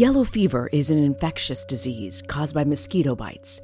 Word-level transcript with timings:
Yellow 0.00 0.24
fever 0.24 0.66
is 0.72 0.88
an 0.88 0.96
infectious 0.96 1.66
disease 1.66 2.22
caused 2.22 2.54
by 2.54 2.64
mosquito 2.64 3.14
bites. 3.14 3.60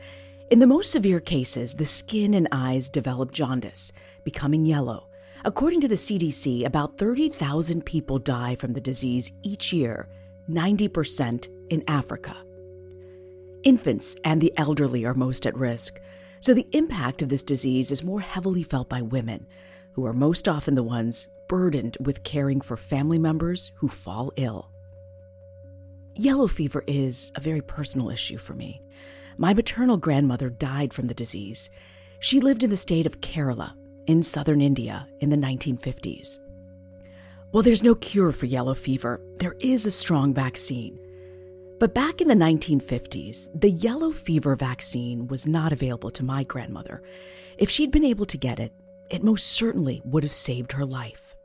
In 0.50 0.58
the 0.58 0.66
most 0.66 0.90
severe 0.90 1.18
cases, 1.18 1.72
the 1.72 1.86
skin 1.86 2.34
and 2.34 2.46
eyes 2.52 2.90
develop 2.90 3.32
jaundice, 3.32 3.90
becoming 4.22 4.66
yellow. 4.66 5.06
According 5.46 5.80
to 5.80 5.88
the 5.88 5.94
CDC, 5.94 6.66
about 6.66 6.98
30,000 6.98 7.86
people 7.86 8.18
die 8.18 8.54
from 8.54 8.74
the 8.74 8.82
disease 8.82 9.32
each 9.44 9.72
year, 9.72 10.10
90% 10.50 11.48
in 11.70 11.82
Africa. 11.88 12.36
Infants 13.62 14.14
and 14.22 14.38
the 14.38 14.52
elderly 14.58 15.06
are 15.06 15.14
most 15.14 15.46
at 15.46 15.56
risk, 15.56 15.98
so 16.40 16.52
the 16.52 16.68
impact 16.72 17.22
of 17.22 17.30
this 17.30 17.42
disease 17.42 17.90
is 17.90 18.04
more 18.04 18.20
heavily 18.20 18.62
felt 18.62 18.90
by 18.90 19.00
women, 19.00 19.46
who 19.92 20.04
are 20.04 20.12
most 20.12 20.48
often 20.48 20.74
the 20.74 20.82
ones 20.82 21.28
burdened 21.48 21.96
with 21.98 22.24
caring 22.24 22.60
for 22.60 22.76
family 22.76 23.18
members 23.18 23.70
who 23.76 23.88
fall 23.88 24.34
ill. 24.36 24.70
Yellow 26.18 26.46
fever 26.46 26.82
is 26.86 27.30
a 27.34 27.40
very 27.40 27.60
personal 27.60 28.08
issue 28.08 28.38
for 28.38 28.54
me. 28.54 28.80
My 29.36 29.52
maternal 29.52 29.98
grandmother 29.98 30.48
died 30.48 30.94
from 30.94 31.08
the 31.08 31.14
disease. 31.14 31.68
She 32.20 32.40
lived 32.40 32.62
in 32.62 32.70
the 32.70 32.76
state 32.78 33.04
of 33.04 33.20
Kerala 33.20 33.74
in 34.06 34.22
southern 34.22 34.62
India 34.62 35.06
in 35.20 35.28
the 35.28 35.36
1950s. 35.36 36.38
While 37.50 37.62
there's 37.62 37.82
no 37.82 37.94
cure 37.94 38.32
for 38.32 38.46
yellow 38.46 38.72
fever, 38.72 39.20
there 39.36 39.56
is 39.60 39.84
a 39.84 39.90
strong 39.90 40.32
vaccine. 40.32 40.98
But 41.78 41.92
back 41.92 42.22
in 42.22 42.28
the 42.28 42.34
1950s, 42.34 43.48
the 43.54 43.70
yellow 43.70 44.10
fever 44.10 44.56
vaccine 44.56 45.26
was 45.26 45.46
not 45.46 45.70
available 45.70 46.10
to 46.12 46.24
my 46.24 46.44
grandmother. 46.44 47.02
If 47.58 47.68
she'd 47.68 47.90
been 47.90 48.04
able 48.04 48.24
to 48.26 48.38
get 48.38 48.58
it, 48.58 48.72
it 49.10 49.22
most 49.22 49.48
certainly 49.48 50.00
would 50.06 50.22
have 50.22 50.32
saved 50.32 50.72
her 50.72 50.86
life. 50.86 51.35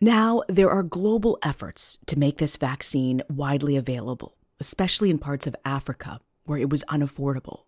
Now, 0.00 0.42
there 0.46 0.70
are 0.70 0.82
global 0.82 1.38
efforts 1.42 1.96
to 2.04 2.18
make 2.18 2.36
this 2.36 2.56
vaccine 2.56 3.22
widely 3.30 3.76
available, 3.76 4.36
especially 4.60 5.08
in 5.08 5.18
parts 5.18 5.46
of 5.46 5.56
Africa 5.64 6.20
where 6.44 6.58
it 6.58 6.68
was 6.68 6.84
unaffordable. 6.90 7.60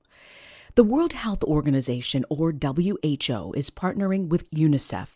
The 0.75 0.85
World 0.85 1.15
Health 1.15 1.43
Organization, 1.43 2.27
or 2.29 2.53
WHO, 2.53 3.55
is 3.57 3.71
partnering 3.71 4.29
with 4.29 4.51
UNICEF, 4.51 5.09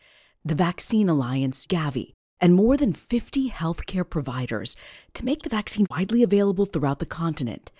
the 0.43 0.55
Vaccine 0.55 1.11
Alliance, 1.11 1.67
Gavi, 1.67 2.15
and 2.41 2.55
more 2.55 2.79
than 2.79 2.95
50 2.95 3.51
healthcare 3.51 4.09
providers 4.09 4.75
to 5.13 5.25
make 5.25 5.43
the 5.43 5.51
vaccine 5.51 5.87
widely 5.91 6.23
available 6.23 6.65
throughout 6.65 6.99
the 6.99 7.07
continent. 7.07 7.71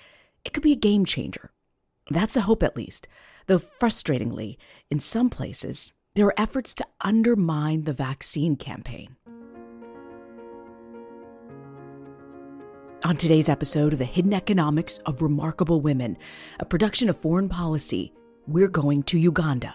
It 0.44 0.52
could 0.52 0.62
be 0.62 0.72
a 0.72 0.77
game 0.77 1.06
changer. 1.06 1.50
That's 2.11 2.36
a 2.36 2.42
hope, 2.42 2.62
at 2.62 2.77
least, 2.77 3.08
though 3.46 3.58
frustratingly, 3.58 4.58
in 4.91 5.00
some 5.00 5.30
places, 5.30 5.92
there 6.14 6.27
are 6.27 6.34
efforts 6.36 6.74
to 6.74 6.86
undermine 7.00 7.84
the 7.84 7.94
vaccine 7.94 8.55
campaign. 8.56 9.17
On 13.05 13.17
today's 13.17 13.48
episode 13.48 13.92
of 13.92 13.98
The 13.98 14.05
Hidden 14.05 14.33
Economics 14.33 14.98
of 14.98 15.22
Remarkable 15.22 15.81
Women, 15.81 16.17
a 16.61 16.64
production 16.64 17.08
of 17.08 17.17
Foreign 17.17 17.48
Policy, 17.48 18.12
we're 18.47 18.69
going 18.69 19.03
to 19.05 19.19
Uganda, 19.19 19.75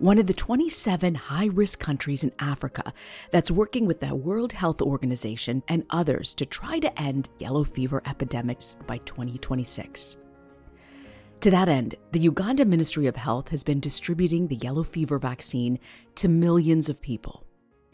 one 0.00 0.18
of 0.18 0.26
the 0.26 0.34
27 0.34 1.14
high 1.14 1.46
risk 1.46 1.78
countries 1.78 2.24
in 2.24 2.32
Africa 2.40 2.92
that's 3.30 3.52
working 3.52 3.86
with 3.86 4.00
the 4.00 4.12
World 4.12 4.52
Health 4.52 4.82
Organization 4.82 5.62
and 5.68 5.86
others 5.90 6.34
to 6.34 6.44
try 6.44 6.80
to 6.80 7.00
end 7.00 7.28
yellow 7.38 7.62
fever 7.62 8.02
epidemics 8.06 8.74
by 8.88 8.98
2026. 8.98 10.16
To 11.38 11.50
that 11.52 11.68
end, 11.68 11.94
the 12.10 12.18
Uganda 12.18 12.64
Ministry 12.64 13.06
of 13.06 13.14
Health 13.14 13.50
has 13.50 13.62
been 13.62 13.78
distributing 13.78 14.48
the 14.48 14.56
yellow 14.56 14.82
fever 14.82 15.20
vaccine 15.20 15.78
to 16.16 16.26
millions 16.26 16.88
of 16.88 17.00
people. 17.00 17.44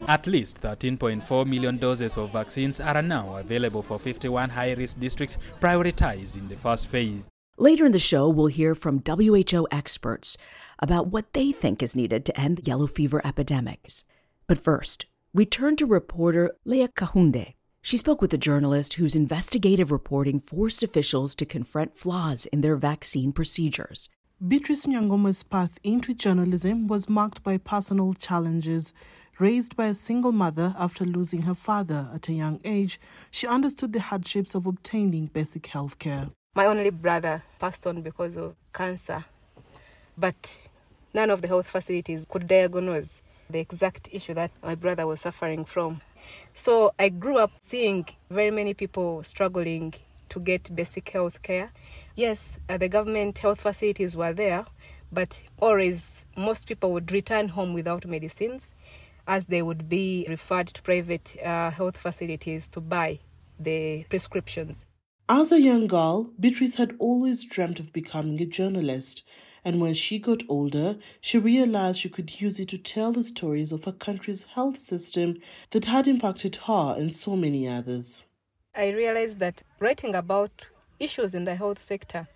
At 0.07 0.27
least 0.27 0.61
13.4 0.61 1.47
million 1.47 1.77
doses 1.77 2.17
of 2.17 2.31
vaccines 2.31 2.79
are 2.79 3.01
now 3.01 3.37
available 3.37 3.81
for 3.81 3.97
51 3.97 4.49
high 4.49 4.73
risk 4.73 4.99
districts 4.99 5.37
prioritized 5.59 6.37
in 6.37 6.47
the 6.47 6.57
first 6.57 6.87
phase. 6.87 7.29
Later 7.57 7.85
in 7.85 7.93
the 7.93 7.99
show, 7.99 8.27
we'll 8.27 8.47
hear 8.47 8.75
from 8.75 9.01
WHO 9.07 9.67
experts 9.71 10.37
about 10.79 11.07
what 11.07 11.33
they 11.33 11.51
think 11.51 11.81
is 11.81 11.95
needed 11.95 12.25
to 12.25 12.39
end 12.39 12.67
yellow 12.67 12.85
fever 12.85 13.21
epidemics. 13.25 14.03
But 14.47 14.63
first, 14.63 15.05
we 15.33 15.45
turn 15.45 15.75
to 15.77 15.85
reporter 15.85 16.55
Leah 16.65 16.89
Kahunde. 16.89 17.53
She 17.81 17.97
spoke 17.97 18.21
with 18.21 18.33
a 18.33 18.37
journalist 18.37 18.93
whose 18.93 19.15
investigative 19.15 19.91
reporting 19.91 20.39
forced 20.39 20.83
officials 20.83 21.33
to 21.35 21.45
confront 21.45 21.95
flaws 21.95 22.45
in 22.47 22.61
their 22.61 22.75
vaccine 22.75 23.31
procedures. 23.31 24.09
Beatrice 24.45 24.85
Nyangoma's 24.85 25.43
path 25.43 25.79
into 25.83 26.13
journalism 26.13 26.87
was 26.87 27.07
marked 27.07 27.41
by 27.41 27.57
personal 27.57 28.13
challenges. 28.13 28.91
Raised 29.37 29.75
by 29.75 29.87
a 29.87 29.93
single 29.93 30.31
mother 30.31 30.73
after 30.79 31.03
losing 31.03 31.41
her 31.41 31.55
father 31.55 32.07
at 32.13 32.29
a 32.29 32.31
young 32.31 32.61
age, 32.63 33.01
she 33.31 33.45
understood 33.45 33.91
the 33.91 33.99
hardships 33.99 34.55
of 34.55 34.65
obtaining 34.65 35.25
basic 35.25 35.65
health 35.65 35.99
care. 35.99 36.29
My 36.55 36.67
only 36.67 36.89
brother 36.89 37.43
passed 37.59 37.85
on 37.85 38.01
because 38.01 38.37
of 38.37 38.55
cancer, 38.71 39.25
but 40.17 40.61
none 41.13 41.29
of 41.29 41.41
the 41.41 41.49
health 41.49 41.67
facilities 41.67 42.25
could 42.25 42.47
diagnose 42.47 43.23
the 43.49 43.59
exact 43.59 44.07
issue 44.13 44.33
that 44.35 44.51
my 44.63 44.73
brother 44.73 45.05
was 45.05 45.19
suffering 45.19 45.65
from. 45.65 45.99
So 46.53 46.93
I 46.97 47.09
grew 47.09 47.37
up 47.37 47.51
seeing 47.59 48.05
very 48.29 48.51
many 48.51 48.73
people 48.73 49.21
struggling 49.23 49.95
to 50.29 50.39
get 50.39 50.73
basic 50.73 51.09
health 51.09 51.43
care. 51.43 51.71
Yes, 52.15 52.57
uh, 52.69 52.77
the 52.77 52.87
government 52.87 53.37
health 53.39 53.59
facilities 53.59 54.15
were 54.15 54.31
there, 54.31 54.63
but 55.11 55.43
always 55.59 56.25
most 56.37 56.69
people 56.69 56.93
would 56.93 57.11
return 57.11 57.49
home 57.49 57.73
without 57.73 58.05
medicines 58.05 58.73
as 59.27 59.47
they 59.47 59.61
would 59.61 59.89
be 59.89 60.25
referred 60.29 60.67
to 60.67 60.81
private 60.81 61.35
uh, 61.43 61.71
health 61.71 61.97
facilities 61.97 62.67
to 62.69 62.79
buy 62.79 63.19
the 63.59 64.03
prescriptions. 64.09 64.85
As 65.27 65.51
a 65.51 65.59
young 65.59 65.87
girl, 65.87 66.29
Beatrice 66.39 66.75
had 66.75 66.95
always 66.99 67.45
dreamt 67.45 67.79
of 67.79 67.91
becoming 67.91 68.39
a 68.41 68.45
journalist, 68.45 69.23
and 69.63 69.81
when 69.81 69.95
she 69.95 70.19
got 70.19 70.43
older, 70.47 70.97
she 71.19 71.39
realized 71.39 71.99
she 71.99 72.09
could 72.09 72.39
use 72.39 72.59
it 72.59 72.69
to 72.69 72.77
tell 72.77 73.11
the 73.11 73.23
stories 73.23 73.71
of 73.71 73.85
her 73.85 73.91
country's 73.91 74.43
health 74.43 74.79
system 74.79 75.37
that 75.71 75.85
had 75.85 76.07
impacted 76.07 76.57
her 76.67 76.95
and 76.95 77.11
so 77.11 77.35
many 77.35 77.67
others. 77.67 78.21
I 78.75 78.89
realized 78.89 79.39
that 79.39 79.63
writing 79.79 80.13
about 80.13 80.67
issues 80.99 81.33
in 81.33 81.45
the 81.45 81.55
health 81.55 81.81
sector 81.81 82.27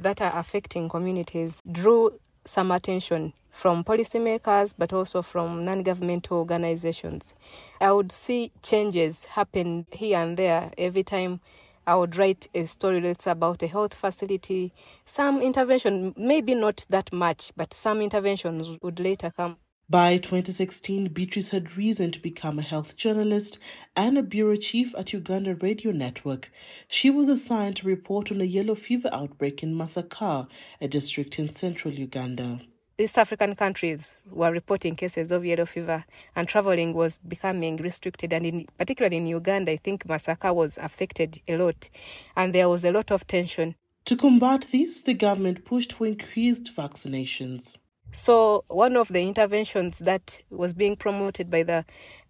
that 0.00 0.22
are 0.22 0.32
affecting 0.34 0.88
communities 0.88 1.60
drew 1.70 2.18
some 2.46 2.70
attention 2.70 3.34
from 3.52 3.84
policymakers 3.84 4.74
but 4.76 4.92
also 4.92 5.22
from 5.22 5.64
non 5.64 5.84
governmental 5.84 6.38
organizations. 6.38 7.34
I 7.80 7.92
would 7.92 8.10
see 8.10 8.50
changes 8.62 9.26
happen 9.26 9.86
here 9.92 10.18
and 10.18 10.36
there 10.36 10.72
every 10.76 11.04
time 11.04 11.40
I 11.86 11.96
would 11.96 12.16
write 12.16 12.48
a 12.54 12.64
story 12.64 13.00
that's 13.00 13.26
about 13.26 13.62
a 13.62 13.66
health 13.66 13.92
facility. 13.92 14.72
Some 15.04 15.42
intervention, 15.42 16.14
maybe 16.16 16.54
not 16.54 16.86
that 16.88 17.12
much, 17.12 17.52
but 17.56 17.74
some 17.74 18.00
interventions 18.00 18.78
would 18.82 18.98
later 18.98 19.32
come. 19.36 19.56
By 19.90 20.16
2016, 20.16 21.08
Beatrice 21.08 21.50
had 21.50 21.76
reason 21.76 22.12
to 22.12 22.20
become 22.20 22.58
a 22.58 22.62
health 22.62 22.96
journalist 22.96 23.58
and 23.94 24.16
a 24.16 24.22
bureau 24.22 24.56
chief 24.56 24.94
at 24.96 25.12
Uganda 25.12 25.56
Radio 25.56 25.90
Network. 25.92 26.50
She 26.88 27.10
was 27.10 27.28
assigned 27.28 27.76
to 27.76 27.86
report 27.86 28.32
on 28.32 28.40
a 28.40 28.44
yellow 28.44 28.74
fever 28.76 29.10
outbreak 29.12 29.62
in 29.62 29.74
Masaka, 29.74 30.46
a 30.80 30.88
district 30.88 31.38
in 31.38 31.48
central 31.48 31.92
Uganda. 31.92 32.62
East 33.02 33.18
African 33.18 33.56
countries 33.56 34.16
were 34.30 34.52
reporting 34.52 34.94
cases 34.94 35.32
of 35.32 35.44
yellow 35.44 35.66
fever, 35.66 36.04
and 36.36 36.46
traveling 36.46 36.94
was 36.94 37.18
becoming 37.18 37.76
restricted. 37.78 38.32
And 38.32 38.46
in, 38.46 38.66
particularly 38.78 39.16
in 39.16 39.26
Uganda, 39.26 39.72
I 39.72 39.76
think 39.78 40.06
Masaka 40.06 40.54
was 40.54 40.78
affected 40.78 41.40
a 41.48 41.56
lot, 41.56 41.90
and 42.36 42.54
there 42.54 42.68
was 42.68 42.84
a 42.84 42.92
lot 42.92 43.10
of 43.10 43.26
tension. 43.26 43.74
To 44.04 44.16
combat 44.16 44.66
this, 44.70 45.02
the 45.02 45.14
government 45.14 45.64
pushed 45.64 45.94
for 45.94 46.06
increased 46.06 46.76
vaccinations. 46.76 47.74
So, 48.12 48.62
one 48.68 48.96
of 48.96 49.08
the 49.08 49.22
interventions 49.22 49.98
that 49.98 50.42
was 50.48 50.72
being 50.72 50.94
promoted 50.94 51.50
by 51.50 51.64
the 51.64 51.84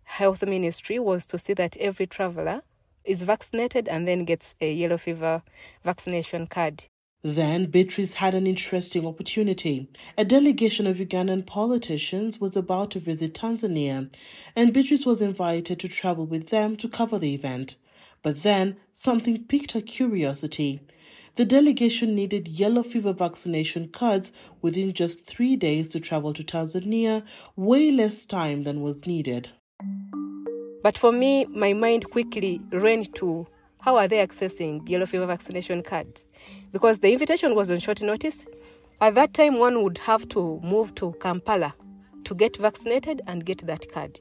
health 0.05 0.43
ministry 0.43 0.99
was 0.99 1.27
to 1.27 1.39
see 1.39 1.53
that 1.53 1.77
every 1.77 2.07
traveler 2.07 2.63
is 3.05 3.25
vaccinated 3.25 3.89
and 3.89 4.09
then 4.09 4.25
gets 4.25 4.55
a 4.59 4.73
yellow 4.73 4.97
fever 4.97 5.43
vaccination 5.85 6.47
card. 6.47 6.85
Then 7.25 7.67
Beatrice 7.67 8.15
had 8.15 8.35
an 8.35 8.49
interesting 8.49 9.07
opportunity. 9.07 9.89
A 10.19 10.25
delegation 10.25 10.89
of 10.89 10.97
Ugandan 10.97 11.47
politicians 11.47 12.41
was 12.41 12.57
about 12.57 12.91
to 12.91 12.99
visit 13.01 13.33
Tanzania, 13.33 14.11
and 14.57 14.73
Beatrice 14.73 15.07
was 15.07 15.23
invited 15.23 15.79
to 15.79 15.89
travel 15.89 16.27
with 16.27 16.49
them 16.49 16.77
to 16.79 16.89
cover 16.89 17.21
the 17.21 17.33
event. 17.33 17.77
But 18.25 18.43
then 18.43 18.77
something 18.91 19.45
piqued 19.45 19.71
her 19.73 19.81
curiosity. 19.81 20.81
The 21.37 21.45
delegation 21.45 22.17
needed 22.17 22.49
yellow 22.49 22.83
fever 22.83 23.13
vaccination 23.13 23.89
cards 23.89 24.33
within 24.61 24.93
just 24.93 25.25
three 25.25 25.55
days 25.55 25.91
to 25.93 26.01
travel 26.01 26.35
to 26.35 26.43
Tanzania, 26.43 27.23
way 27.55 27.93
less 27.93 28.27
time 28.27 28.65
than 28.65 28.83
was 28.83 29.07
needed. 29.07 29.49
But 30.83 30.99
for 30.99 31.13
me, 31.13 31.45
my 31.47 31.73
mind 31.73 32.11
quickly 32.11 32.61
ran 32.73 33.05
to 33.15 33.47
how 33.79 33.97
are 33.97 34.09
they 34.09 34.19
accessing 34.19 34.89
yellow 34.89 35.07
fever 35.07 35.27
vaccination 35.27 35.83
cards? 35.83 36.25
Because 36.73 36.99
the 37.01 37.13
invitation 37.13 37.55
was 37.55 37.71
on 37.71 37.79
short 37.79 38.03
notice. 38.03 38.47
At 39.01 39.15
that 39.15 39.35
time, 39.35 39.59
one 39.59 39.83
would 39.83 39.99
have 39.99 40.29
to 40.31 40.61
move 40.63 40.95
to 40.97 41.15
Kampala 41.21 41.75
to 42.25 42.35
get 42.35 42.57
vaccinated 42.57 43.21
and 43.27 43.45
get 43.45 43.67
that 43.67 43.91
card. 43.93 44.21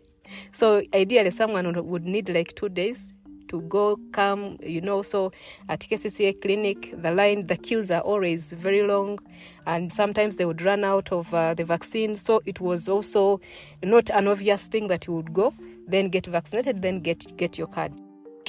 So, 0.51 0.81
ideally, 0.94 1.31
someone 1.31 1.88
would 1.88 2.06
need 2.06 2.30
like 2.30 2.53
two 2.56 2.69
days 2.69 3.13
to 3.51 3.62
go 3.63 4.00
come, 4.13 4.57
you 4.63 4.81
know. 4.81 5.01
So 5.01 5.31
at 5.69 5.81
KCCA 5.81 6.42
clinic, 6.42 6.94
the 7.00 7.12
line, 7.12 7.48
the 7.48 7.57
queues 7.57 7.92
are 7.92 8.01
always 8.01 8.54
very 8.54 8.81
long, 8.81 9.19
and 9.68 9.92
sometimes 9.92 10.38
they 10.38 10.45
would 10.45 10.62
run 10.62 10.83
out 10.83 11.12
of 11.12 11.31
uh, 11.33 11.54
the 11.54 11.65
vaccine. 11.65 12.15
So 12.15 12.42
it 12.45 12.59
was 12.59 12.89
also 12.89 13.42
not 13.83 14.09
an 14.09 14.27
obvious 14.27 14.68
thing 14.68 14.88
that 14.88 15.06
you 15.06 15.13
would 15.13 15.33
go, 15.33 15.54
then 15.88 16.09
get 16.09 16.25
vaccinated, 16.25 16.81
then 16.81 17.01
get 17.01 17.38
get 17.38 17.57
your 17.57 17.68
card. 17.68 17.92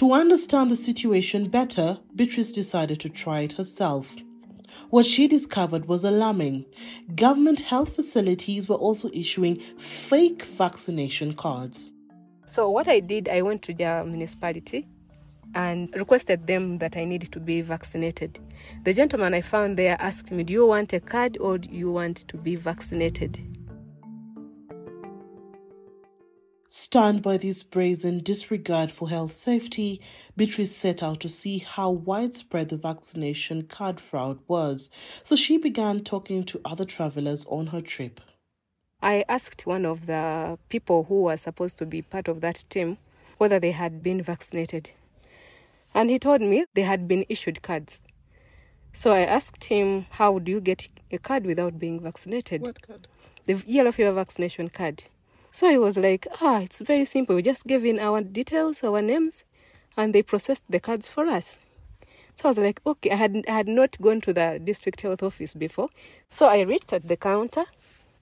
To 0.02 0.14
understand 0.14 0.68
the 0.68 0.74
situation 0.74 1.48
better, 1.48 1.96
Beatrice 2.16 2.50
decided 2.50 2.98
to 2.98 3.08
try 3.08 3.42
it 3.42 3.52
herself. 3.52 4.12
What 4.90 5.06
she 5.06 5.28
discovered 5.28 5.84
was 5.84 6.02
alarming. 6.02 6.64
Government 7.14 7.60
health 7.60 7.94
facilities 7.94 8.68
were 8.68 8.74
also 8.74 9.10
issuing 9.14 9.62
fake 9.78 10.42
vaccination 10.42 11.34
cards. 11.34 11.92
So, 12.46 12.68
what 12.68 12.88
I 12.88 12.98
did, 12.98 13.28
I 13.28 13.42
went 13.42 13.62
to 13.62 13.74
their 13.74 14.02
municipality 14.02 14.88
and 15.54 15.88
requested 15.94 16.48
them 16.48 16.78
that 16.78 16.96
I 16.96 17.04
needed 17.04 17.30
to 17.30 17.38
be 17.38 17.60
vaccinated. 17.60 18.40
The 18.82 18.92
gentleman 18.92 19.34
I 19.34 19.40
found 19.40 19.78
there 19.78 19.96
asked 20.00 20.32
me, 20.32 20.42
Do 20.42 20.52
you 20.52 20.66
want 20.66 20.92
a 20.94 20.98
card 20.98 21.38
or 21.38 21.58
do 21.58 21.70
you 21.70 21.92
want 21.92 22.26
to 22.26 22.36
be 22.36 22.56
vaccinated? 22.56 23.38
Stunned 26.74 27.20
by 27.20 27.36
this 27.36 27.62
brazen 27.62 28.20
disregard 28.20 28.90
for 28.90 29.10
health 29.10 29.34
safety, 29.34 30.00
Beatrice 30.38 30.74
set 30.74 31.02
out 31.02 31.20
to 31.20 31.28
see 31.28 31.58
how 31.58 31.90
widespread 31.90 32.70
the 32.70 32.78
vaccination 32.78 33.64
card 33.64 34.00
fraud 34.00 34.38
was, 34.48 34.88
so 35.22 35.36
she 35.36 35.58
began 35.58 36.02
talking 36.02 36.44
to 36.44 36.62
other 36.64 36.86
travelers 36.86 37.44
on 37.50 37.66
her 37.66 37.82
trip. 37.82 38.22
I 39.02 39.22
asked 39.28 39.66
one 39.66 39.84
of 39.84 40.06
the 40.06 40.58
people 40.70 41.04
who 41.04 41.24
were 41.24 41.36
supposed 41.36 41.76
to 41.76 41.84
be 41.84 42.00
part 42.00 42.26
of 42.26 42.40
that 42.40 42.64
team 42.70 42.96
whether 43.36 43.60
they 43.60 43.72
had 43.72 44.02
been 44.02 44.22
vaccinated. 44.22 44.92
And 45.92 46.08
he 46.08 46.18
told 46.18 46.40
me 46.40 46.64
they 46.72 46.84
had 46.84 47.06
been 47.06 47.26
issued 47.28 47.60
cards. 47.60 48.02
So 48.94 49.12
I 49.12 49.26
asked 49.26 49.64
him, 49.64 50.06
How 50.12 50.38
do 50.38 50.50
you 50.50 50.60
get 50.62 50.88
a 51.10 51.18
card 51.18 51.44
without 51.44 51.78
being 51.78 52.00
vaccinated? 52.00 52.62
What 52.62 52.80
card? 52.80 53.08
The 53.44 53.62
yellow 53.66 53.92
fever 53.92 54.12
vaccination 54.12 54.70
card. 54.70 55.04
So 55.54 55.68
I 55.68 55.76
was 55.76 55.98
like, 55.98 56.26
ah, 56.40 56.60
it's 56.60 56.80
very 56.80 57.04
simple. 57.04 57.36
We 57.36 57.42
just 57.42 57.66
gave 57.66 57.84
in 57.84 57.98
our 57.98 58.22
details, 58.22 58.82
our 58.82 59.02
names, 59.02 59.44
and 59.98 60.14
they 60.14 60.22
processed 60.22 60.64
the 60.66 60.80
cards 60.80 61.10
for 61.10 61.26
us. 61.26 61.58
So 62.36 62.46
I 62.46 62.48
was 62.48 62.58
like, 62.58 62.80
okay, 62.86 63.10
I 63.10 63.16
had, 63.16 63.44
I 63.46 63.52
had 63.52 63.68
not 63.68 64.00
gone 64.00 64.22
to 64.22 64.32
the 64.32 64.58
district 64.64 65.02
health 65.02 65.22
office 65.22 65.52
before. 65.52 65.90
So 66.30 66.46
I 66.46 66.62
reached 66.62 66.94
at 66.94 67.06
the 67.06 67.18
counter 67.18 67.66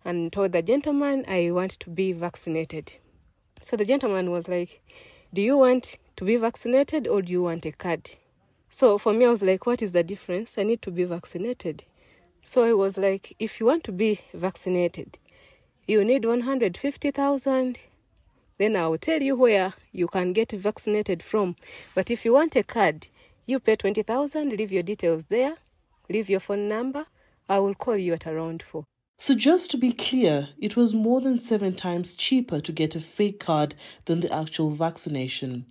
and 0.05 0.33
told 0.33 0.51
the 0.51 0.61
gentleman 0.61 1.25
I 1.29 1.53
want 1.53 1.79
to 1.79 1.91
be 1.91 2.13
vaccinated. 2.13 2.95
So 3.63 3.77
the 3.77 3.85
gentleman 3.85 4.33
was 4.33 4.49
like, 4.49 4.83
do 5.33 5.41
you 5.41 5.57
want 5.57 5.99
to 6.17 6.25
be 6.25 6.37
vaccinated 6.37 7.07
or 7.07 7.23
do 7.23 7.33
you 7.33 7.43
want 7.45 7.65
a 7.65 7.71
card? 7.71 8.11
So 8.71 8.99
for 8.99 9.13
me, 9.13 9.27
I 9.27 9.31
was 9.31 9.45
like, 9.45 9.67
what 9.67 9.83
is 9.83 9.93
the 9.93 10.03
difference? 10.03 10.59
I 10.59 10.65
need 10.65 10.83
to 10.83 10.91
be 10.91 11.05
vaccinated. 11.05 11.85
So 12.43 12.65
I 12.65 12.73
was 12.73 12.99
like, 12.99 13.37
if 13.39 13.61
you 13.61 13.67
want 13.67 13.85
to 13.85 13.93
be 13.93 14.21
vaccinated, 14.35 15.17
you 15.91 16.05
need 16.05 16.25
150,000 16.25 17.79
then 18.59 18.77
I'll 18.77 18.99
tell 18.99 19.23
you 19.23 19.37
where 19.37 19.73
you 19.91 20.07
can 20.07 20.35
get 20.35 20.53
vaccinated 20.53 21.23
from. 21.23 21.57
But 21.95 22.11
if 22.11 22.27
you 22.27 22.35
want 22.35 22.55
a 22.57 22.63
card, 22.63 23.07
you 23.47 23.59
pay 23.59 23.75
20,000, 23.75 24.51
leave 24.51 24.71
your 24.71 24.83
details 24.83 25.25
there, 25.25 25.55
leave 26.11 26.29
your 26.29 26.41
phone 26.41 26.69
number. 26.69 27.07
I 27.49 27.59
will 27.59 27.75
call 27.75 27.97
you 27.97 28.13
at 28.13 28.27
around 28.27 28.63
4. 28.63 28.85
So, 29.19 29.35
just 29.35 29.71
to 29.71 29.79
be 29.79 29.95
clear, 29.95 30.51
it 30.59 30.77
was 30.77 30.93
more 30.93 31.23
than 31.23 31.39
seven 31.39 31.75
times 31.75 32.15
cheaper 32.15 32.61
to 32.61 32.71
get 32.71 32.95
a 32.95 33.01
fake 33.01 33.41
card 33.41 33.75
than 34.05 34.21
the 34.21 34.31
actual 34.31 34.71
vaccination. 34.71 35.65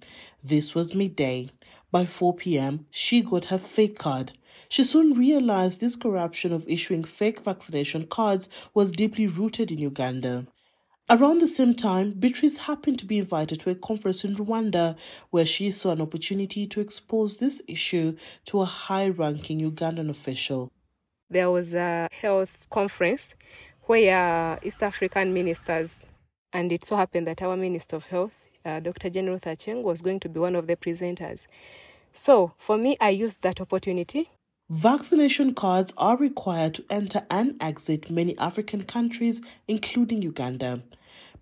This 0.43 0.73
was 0.73 0.95
midday. 0.95 1.51
By 1.91 2.07
4 2.07 2.33
p.m., 2.37 2.87
she 2.89 3.21
got 3.21 3.45
her 3.45 3.59
fake 3.59 3.99
card. 3.99 4.31
She 4.71 4.83
soon 4.83 5.15
realized 5.15 5.81
this 5.81 5.95
corruption 5.95 6.53
of 6.53 6.69
issuing 6.69 7.03
fake 7.03 7.39
vaccination 7.39 8.05
cards 8.05 8.49
was 8.75 8.91
deeply 8.91 9.25
rooted 9.25 9.71
in 9.71 9.79
Uganda. 9.79 10.45
Around 11.09 11.41
the 11.41 11.47
same 11.47 11.73
time, 11.73 12.11
Beatrice 12.11 12.59
happened 12.59 12.99
to 12.99 13.07
be 13.07 13.17
invited 13.17 13.61
to 13.61 13.71
a 13.71 13.75
conference 13.75 14.23
in 14.23 14.35
Rwanda 14.35 14.95
where 15.31 15.45
she 15.45 15.71
saw 15.71 15.89
an 15.89 16.01
opportunity 16.01 16.67
to 16.67 16.81
expose 16.81 17.37
this 17.37 17.63
issue 17.67 18.15
to 18.45 18.61
a 18.61 18.65
high 18.65 19.09
ranking 19.09 19.59
Ugandan 19.59 20.07
official. 20.07 20.71
There 21.31 21.49
was 21.49 21.73
a 21.73 22.07
health 22.11 22.67
conference 22.69 23.35
where 23.85 24.59
East 24.61 24.83
African 24.83 25.33
ministers, 25.33 26.05
and 26.53 26.71
it 26.71 26.85
so 26.85 26.95
happened 26.95 27.25
that 27.25 27.41
our 27.41 27.57
Minister 27.57 27.95
of 27.95 28.05
Health, 28.05 28.45
uh, 28.63 28.79
Dr. 28.79 29.09
Jane 29.09 29.29
Ruth 29.31 29.45
Aceng, 29.45 29.81
was 29.81 30.03
going 30.03 30.19
to 30.19 30.29
be 30.29 30.39
one 30.39 30.55
of 30.55 30.67
the 30.67 30.75
presenters. 30.75 31.47
So 32.13 32.53
for 32.59 32.77
me, 32.77 32.97
I 33.01 33.09
used 33.09 33.41
that 33.41 33.59
opportunity 33.59 34.29
Vaccination 34.71 35.55
cards 35.55 35.91
are 35.97 36.15
required 36.15 36.75
to 36.75 36.85
enter 36.91 37.25
and 37.31 37.55
exit 37.59 38.11
many 38.11 38.37
African 38.37 38.83
countries, 38.83 39.41
including 39.67 40.21
Uganda. 40.21 40.83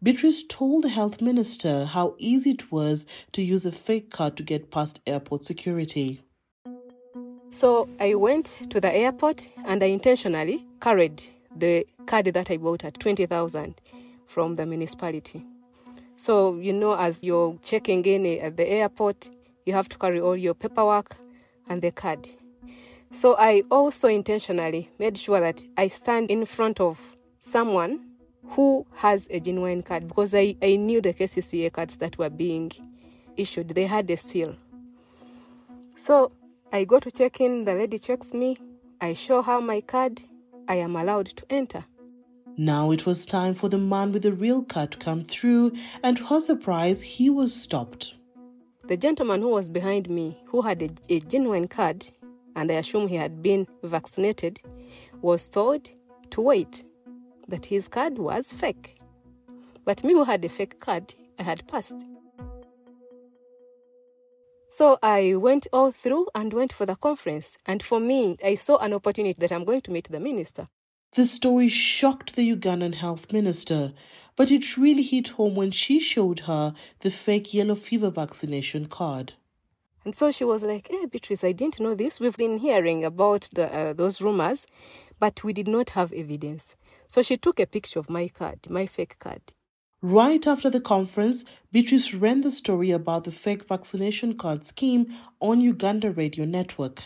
Beatrice 0.02 0.46
told 0.48 0.86
the 0.86 0.90
health 0.90 1.20
minister 1.20 1.84
how 1.84 2.16
easy 2.20 2.52
it 2.52 2.72
was 2.72 3.06
to 3.34 3.42
use 3.42 3.66
a 3.66 3.72
fake 3.74 4.12
card 4.12 4.38
to 4.38 4.44
get 4.44 4.72
past 4.72 5.02
airport 5.06 5.44
security. 5.44 6.22
So 7.52 7.90
I 8.00 8.16
went 8.16 8.60
to 8.70 8.80
the 8.80 8.96
airport 8.96 9.50
and 9.66 9.84
I 9.84 9.88
intentionally 9.88 10.66
carried 10.80 11.22
the 11.54 11.86
card 12.06 12.28
that 12.28 12.50
I 12.50 12.56
bought 12.56 12.86
at 12.86 12.98
20,000 12.98 13.82
from 14.26 14.56
the 14.56 14.66
municipality. 14.66 15.46
So, 16.16 16.56
you 16.56 16.72
know, 16.72 16.96
as 16.96 17.26
you're 17.26 17.58
checking 17.62 18.06
in 18.06 18.26
at 18.40 18.56
the 18.56 18.70
airport, 18.70 19.30
you 19.66 19.74
have 19.74 19.90
to 19.90 19.98
carry 19.98 20.22
all 20.22 20.38
your 20.38 20.54
paperwork 20.54 21.18
and 21.68 21.82
the 21.82 21.92
card. 21.92 22.30
So 23.12 23.36
I 23.38 23.64
also 23.72 24.08
intentionally 24.08 24.90
made 25.00 25.18
sure 25.18 25.40
that 25.40 25.64
I 25.78 25.88
stand 25.88 26.30
in 26.30 26.46
front 26.46 26.80
of 26.80 27.16
someone 27.40 28.12
who 28.50 28.86
has 28.96 29.28
a 29.32 29.40
genuine 29.40 29.82
card 29.84 30.08
because 30.08 30.36
I, 30.36 30.56
I 30.62 30.76
knew 30.76 31.02
the 31.02 31.14
KCCA 31.14 31.72
cards 31.72 31.98
that 31.98 32.18
were 32.18 32.30
being 32.30 32.72
issued. 33.36 33.70
They 33.70 33.86
had 33.86 34.10
a 34.10 34.18
seal. 34.18 34.56
So 35.96 36.32
I 36.72 36.84
go 36.84 37.00
to 37.00 37.10
check 37.10 37.42
in, 37.42 37.66
the 37.66 37.74
lady 37.74 37.98
checks 37.98 38.34
me, 38.34 38.58
I 39.02 39.14
show 39.14 39.42
her 39.42 39.62
my 39.62 39.82
card, 39.82 40.22
I 40.68 40.76
am 40.76 40.96
allowed 40.96 41.28
to 41.28 41.44
enter. 41.50 41.86
Now 42.58 42.92
it 42.92 43.06
was 43.06 43.26
time 43.26 43.54
for 43.54 43.70
the 43.70 43.78
man 43.78 44.12
with 44.12 44.24
the 44.24 44.34
real 44.34 44.64
card 44.64 44.92
to 44.92 44.98
come 44.98 45.24
through, 45.24 45.74
and 46.04 46.18
to 46.18 46.26
her 46.26 46.42
surprise, 46.42 47.02
he 47.02 47.30
was 47.30 47.56
stopped. 47.56 48.16
The 48.86 48.98
gentleman 48.98 49.42
who 49.42 49.50
was 49.50 49.70
behind 49.70 50.10
me, 50.10 50.38
who 50.46 50.62
had 50.62 50.82
a, 50.82 50.90
a 51.10 51.20
genuine 51.20 51.68
card, 51.68 52.08
and 52.58 52.72
I 52.72 52.76
assume 52.76 53.08
he 53.08 53.16
had 53.16 53.42
been 53.42 53.68
vaccinated, 53.84 54.60
was 55.22 55.48
told 55.48 55.90
to 56.32 56.42
wait, 56.42 56.84
that 57.48 57.68
his 57.68 57.88
card 57.88 58.18
was 58.18 58.52
fake. 58.52 59.00
But 59.86 60.04
me, 60.04 60.14
who 60.14 60.24
had 60.24 60.44
a 60.44 60.50
fake 60.50 60.80
card, 60.80 61.14
I 61.40 61.44
had 61.44 61.66
passed. 61.68 62.04
So 64.68 64.98
I 65.02 65.36
went 65.36 65.68
all 65.72 65.92
through 65.92 66.28
and 66.36 66.52
went 66.52 66.74
for 66.74 66.86
the 66.86 66.96
conference. 66.96 67.58
And 67.66 67.82
for 67.82 68.00
me, 68.00 68.38
I 68.44 68.56
saw 68.56 68.78
an 68.78 68.92
opportunity 68.92 69.38
that 69.40 69.52
I'm 69.52 69.64
going 69.64 69.82
to 69.82 69.92
meet 69.92 70.10
the 70.10 70.20
minister. 70.20 70.66
The 71.14 71.26
story 71.26 71.70
shocked 71.70 72.36
the 72.36 72.54
Ugandan 72.54 72.96
health 72.96 73.32
minister, 73.32 73.94
but 74.36 74.52
it 74.52 74.78
really 74.78 75.04
hit 75.04 75.30
home 75.30 75.56
when 75.56 75.72
she 75.72 76.00
showed 76.00 76.42
her 76.42 76.74
the 77.00 77.12
fake 77.12 77.54
yellow 77.54 77.76
fever 77.76 78.10
vaccination 78.10 78.88
card. 78.88 79.34
And 80.08 80.16
so 80.16 80.32
she 80.32 80.46
was 80.46 80.64
like, 80.64 80.88
"Hey, 80.90 81.06
Beatrice, 81.06 81.44
I 81.44 81.52
didn't 81.52 81.82
know 81.82 81.94
this. 81.94 82.22
We've 82.22 82.38
been 82.38 82.60
hearing 82.60 83.04
about 83.04 83.50
the, 83.52 83.66
uh, 83.78 83.92
those 83.92 84.22
rumors, 84.22 84.66
but 85.20 85.44
we 85.44 85.52
did 85.52 85.68
not 85.68 85.90
have 85.90 86.14
evidence." 86.14 86.78
So 87.08 87.22
she 87.22 87.36
took 87.36 87.60
a 87.60 87.66
picture 87.66 88.00
of 88.00 88.10
my 88.10 88.30
card, 88.30 88.70
my 88.70 88.86
fake 88.86 89.20
card. 89.20 89.42
Right 90.02 90.48
after 90.48 90.70
the 90.70 90.80
conference, 90.80 91.44
Beatrice 91.74 92.14
ran 92.14 92.40
the 92.40 92.52
story 92.52 92.92
about 92.92 93.26
the 93.26 93.34
fake 93.34 93.68
vaccination 93.68 94.38
card 94.38 94.64
scheme 94.64 95.14
on 95.42 95.60
Uganda 95.60 96.10
Radio 96.12 96.46
Network. 96.46 97.04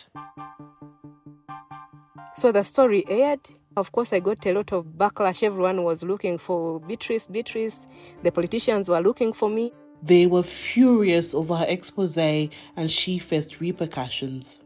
So 2.35 2.51
the 2.51 2.63
story 2.63 3.03
aired. 3.09 3.49
Of 3.75 3.91
course, 3.91 4.13
I 4.13 4.19
got 4.19 4.45
a 4.45 4.53
lot 4.53 4.71
of 4.73 4.85
backlash. 4.85 5.41
Everyone 5.41 5.83
was 5.83 6.03
looking 6.03 6.37
for 6.37 6.79
Beatrice, 6.79 7.25
Beatrice. 7.25 7.87
The 8.21 8.31
politicians 8.31 8.89
were 8.89 9.01
looking 9.01 9.33
for 9.33 9.49
me. 9.49 9.73
They 10.03 10.25
were 10.25 10.43
furious 10.43 11.33
over 11.33 11.55
her 11.55 11.65
expose 11.67 12.17
and 12.17 12.89
she 12.89 13.19
faced 13.19 13.59
repercussions. 13.59 14.59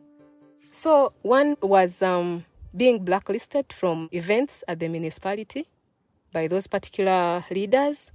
So, 0.71 1.13
one 1.21 1.55
was 1.61 2.01
um, 2.01 2.45
being 2.75 3.05
blacklisted 3.05 3.71
from 3.71 4.09
events 4.11 4.63
at 4.67 4.79
the 4.79 4.87
municipality 4.87 5.67
by 6.33 6.47
those 6.47 6.67
particular 6.67 7.43
leaders. 7.49 8.11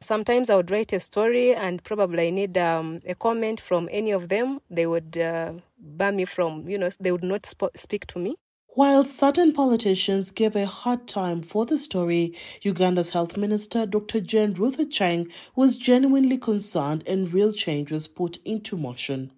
Sometimes 0.00 0.50
I 0.50 0.56
would 0.56 0.70
write 0.70 0.92
a 0.92 1.00
story 1.00 1.54
and 1.54 1.82
probably 1.84 2.28
I 2.28 2.30
need 2.30 2.56
um, 2.58 3.00
a 3.06 3.14
comment 3.14 3.60
from 3.60 3.88
any 3.92 4.10
of 4.12 4.28
them. 4.28 4.60
They 4.70 4.86
would 4.86 5.18
uh, 5.18 5.52
ban 5.78 6.16
me 6.16 6.24
from, 6.24 6.68
you 6.68 6.78
know, 6.78 6.88
they 6.98 7.12
would 7.12 7.22
not 7.22 7.46
sp- 7.46 7.76
speak 7.76 8.06
to 8.06 8.18
me. 8.18 8.36
While 8.74 9.04
certain 9.04 9.52
politicians 9.52 10.30
gave 10.30 10.54
a 10.54 10.64
hard 10.64 11.08
time 11.08 11.42
for 11.42 11.66
the 11.66 11.76
story, 11.76 12.36
Uganda's 12.62 13.10
Health 13.10 13.36
Minister 13.36 13.84
Dr. 13.84 14.20
Jane 14.20 14.54
Ruth 14.54 14.78
Aceng 14.78 15.28
was 15.56 15.76
genuinely 15.76 16.38
concerned 16.38 17.02
and 17.08 17.32
real 17.34 17.52
change 17.52 17.90
was 17.90 18.06
put 18.06 18.38
into 18.44 18.76
motion. 18.76 19.32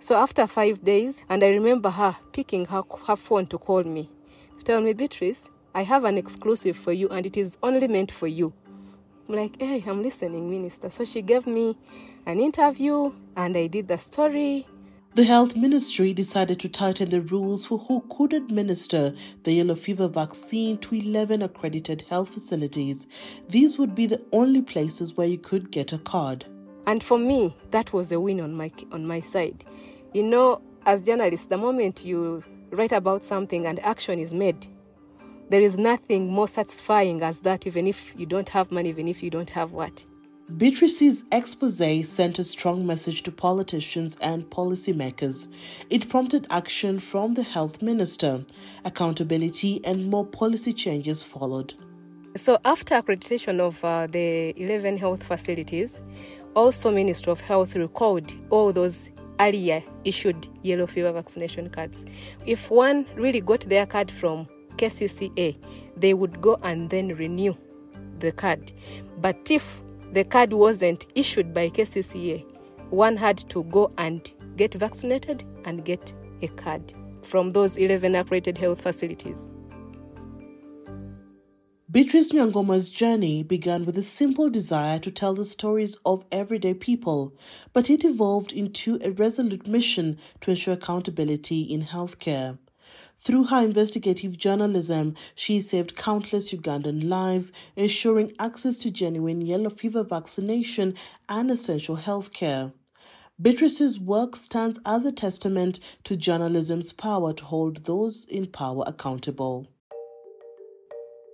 So 0.00 0.16
after 0.16 0.48
five 0.48 0.82
days, 0.82 1.20
and 1.28 1.44
I 1.44 1.50
remember 1.50 1.90
her 1.90 2.16
picking 2.32 2.64
her, 2.66 2.82
her 3.06 3.14
phone 3.14 3.46
to 3.46 3.58
call 3.58 3.84
me, 3.84 4.10
to 4.58 4.64
tell 4.64 4.80
me, 4.80 4.94
Beatrice, 4.94 5.48
I 5.76 5.84
have 5.84 6.02
an 6.02 6.18
exclusive 6.18 6.76
for 6.76 6.92
you 6.92 7.08
and 7.08 7.24
it 7.24 7.36
is 7.36 7.58
only 7.62 7.86
meant 7.86 8.10
for 8.10 8.26
you. 8.26 8.52
I'm 9.28 9.36
like, 9.36 9.62
hey, 9.62 9.84
I'm 9.86 10.02
listening, 10.02 10.50
Minister. 10.50 10.90
So 10.90 11.04
she 11.04 11.22
gave 11.22 11.46
me 11.46 11.78
an 12.26 12.40
interview 12.40 13.12
and 13.36 13.56
I 13.56 13.68
did 13.68 13.86
the 13.86 13.96
story. 13.96 14.66
The 15.14 15.24
health 15.24 15.54
ministry 15.54 16.14
decided 16.14 16.58
to 16.60 16.70
tighten 16.70 17.10
the 17.10 17.20
rules 17.20 17.66
for 17.66 17.76
who 17.80 18.02
could 18.08 18.32
administer 18.32 19.14
the 19.42 19.52
yellow 19.52 19.74
fever 19.74 20.08
vaccine 20.08 20.78
to 20.78 20.94
11 20.94 21.42
accredited 21.42 22.06
health 22.08 22.30
facilities. 22.30 23.06
These 23.46 23.76
would 23.76 23.94
be 23.94 24.06
the 24.06 24.22
only 24.32 24.62
places 24.62 25.14
where 25.14 25.26
you 25.26 25.36
could 25.36 25.70
get 25.70 25.92
a 25.92 25.98
card. 25.98 26.46
And 26.86 27.04
for 27.04 27.18
me, 27.18 27.54
that 27.72 27.92
was 27.92 28.10
a 28.10 28.18
win 28.18 28.40
on 28.40 28.54
my 28.54 28.72
on 28.90 29.06
my 29.06 29.20
side. 29.20 29.66
You 30.14 30.22
know, 30.22 30.62
as 30.86 31.02
journalists, 31.02 31.44
the 31.44 31.58
moment 31.58 32.06
you 32.06 32.42
write 32.70 32.92
about 32.92 33.22
something 33.22 33.66
and 33.66 33.80
action 33.80 34.18
is 34.18 34.32
made, 34.32 34.66
there 35.50 35.60
is 35.60 35.76
nothing 35.76 36.32
more 36.32 36.48
satisfying 36.48 37.22
as 37.22 37.40
that, 37.40 37.66
even 37.66 37.86
if 37.86 38.14
you 38.16 38.24
don't 38.24 38.48
have 38.48 38.72
money, 38.72 38.88
even 38.88 39.08
if 39.08 39.22
you 39.22 39.28
don't 39.28 39.50
have 39.50 39.72
what. 39.72 40.06
Beatrice's 40.56 41.24
expose 41.32 42.08
sent 42.08 42.38
a 42.38 42.44
strong 42.44 42.86
message 42.86 43.22
to 43.22 43.32
politicians 43.32 44.16
and 44.20 44.48
policymakers. 44.50 45.48
It 45.88 46.08
prompted 46.08 46.46
action 46.50 46.98
from 46.98 47.34
the 47.34 47.42
health 47.42 47.80
minister. 47.80 48.44
Accountability 48.84 49.80
and 49.84 50.10
more 50.10 50.26
policy 50.26 50.72
changes 50.72 51.22
followed. 51.22 51.74
So, 52.36 52.58
after 52.64 52.94
accreditation 52.94 53.60
of 53.60 53.82
uh, 53.84 54.06
the 54.08 54.52
11 54.60 54.98
health 54.98 55.22
facilities, 55.22 56.02
also 56.54 56.90
Ministry 56.90 57.30
of 57.30 57.40
Health 57.40 57.76
recalled 57.76 58.32
all 58.50 58.72
those 58.72 59.10
earlier 59.38 59.82
issued 60.04 60.48
yellow 60.62 60.86
fever 60.86 61.12
vaccination 61.12 61.70
cards. 61.70 62.04
If 62.46 62.70
one 62.70 63.06
really 63.16 63.40
got 63.40 63.60
their 63.60 63.86
card 63.86 64.10
from 64.10 64.48
KCCA, 64.76 65.56
they 65.96 66.14
would 66.14 66.40
go 66.40 66.58
and 66.62 66.90
then 66.90 67.08
renew 67.08 67.54
the 68.18 68.32
card. 68.32 68.72
But 69.20 69.50
if 69.50 69.81
the 70.12 70.24
card 70.24 70.52
wasn't 70.52 71.06
issued 71.14 71.54
by 71.54 71.70
KCCA, 71.70 72.44
one 72.90 73.16
had 73.16 73.38
to 73.48 73.64
go 73.64 73.90
and 73.96 74.30
get 74.56 74.74
vaccinated 74.74 75.42
and 75.64 75.84
get 75.84 76.12
a 76.42 76.48
card 76.48 76.92
from 77.22 77.52
those 77.52 77.78
11 77.78 78.14
accredited 78.14 78.58
health 78.58 78.82
facilities. 78.82 79.50
Beatrice 81.90 82.32
Nyangoma's 82.32 82.90
journey 82.90 83.42
began 83.42 83.84
with 83.84 83.98
a 83.98 84.02
simple 84.02 84.48
desire 84.48 84.98
to 84.98 85.10
tell 85.10 85.34
the 85.34 85.44
stories 85.44 85.96
of 86.06 86.24
everyday 86.32 86.74
people, 86.74 87.34
but 87.72 87.90
it 87.90 88.04
evolved 88.04 88.52
into 88.52 88.98
a 89.02 89.10
resolute 89.10 89.66
mission 89.66 90.18
to 90.40 90.50
ensure 90.50 90.74
accountability 90.74 91.62
in 91.62 91.84
healthcare. 91.84 92.58
Through 93.24 93.44
her 93.44 93.64
investigative 93.64 94.36
journalism, 94.36 95.14
she 95.36 95.60
saved 95.60 95.94
countless 95.94 96.52
Ugandan 96.52 97.08
lives, 97.08 97.52
ensuring 97.76 98.32
access 98.40 98.78
to 98.78 98.90
genuine 98.90 99.40
yellow 99.40 99.70
fever 99.70 100.02
vaccination 100.02 100.94
and 101.28 101.48
essential 101.48 101.94
health 101.96 102.32
care. 102.32 102.72
Beatrice's 103.40 104.00
work 104.00 104.34
stands 104.34 104.80
as 104.84 105.04
a 105.04 105.12
testament 105.12 105.78
to 106.02 106.16
journalism's 106.16 106.92
power 106.92 107.32
to 107.32 107.44
hold 107.44 107.84
those 107.84 108.24
in 108.24 108.46
power 108.46 108.82
accountable. 108.88 109.68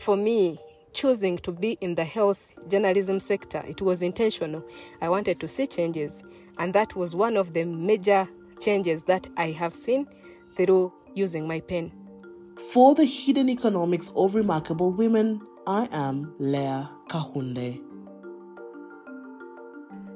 For 0.02 0.16
me, 0.16 0.58
choosing 0.92 1.38
to 1.38 1.52
be 1.52 1.78
in 1.80 1.94
the 1.94 2.04
health 2.04 2.54
journalism 2.68 3.18
sector, 3.18 3.64
it 3.66 3.80
was 3.80 4.02
intentional. 4.02 4.62
I 5.00 5.08
wanted 5.08 5.40
to 5.40 5.48
see 5.48 5.66
changes, 5.66 6.22
and 6.58 6.74
that 6.74 6.94
was 6.94 7.16
one 7.16 7.38
of 7.38 7.54
the 7.54 7.64
major 7.64 8.28
changes 8.60 9.04
that 9.04 9.26
I 9.38 9.52
have 9.52 9.74
seen 9.74 10.06
through 10.54 10.92
using 11.18 11.46
my 11.46 11.60
pen. 11.60 11.92
For 12.72 12.94
the 12.94 13.04
hidden 13.04 13.48
economics 13.48 14.10
of 14.16 14.34
remarkable 14.34 14.92
women, 14.92 15.40
I 15.66 15.88
am 15.92 16.34
Leah 16.38 16.90
Kahunde. 17.10 17.82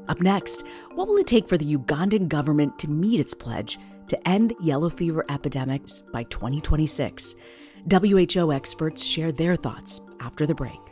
Up 0.08 0.20
next, 0.20 0.64
what 0.94 1.08
will 1.08 1.16
it 1.16 1.26
take 1.26 1.48
for 1.48 1.56
the 1.56 1.76
Ugandan 1.76 2.28
government 2.28 2.78
to 2.80 2.90
meet 2.90 3.20
its 3.20 3.34
pledge 3.34 3.78
to 4.08 4.28
end 4.28 4.54
yellow 4.60 4.90
fever 4.90 5.24
epidemics 5.28 6.02
by 6.12 6.24
2026? 6.24 7.36
WHO 7.90 8.52
experts 8.52 9.02
share 9.02 9.32
their 9.32 9.56
thoughts 9.56 10.00
after 10.20 10.46
the 10.46 10.54
break. 10.54 10.91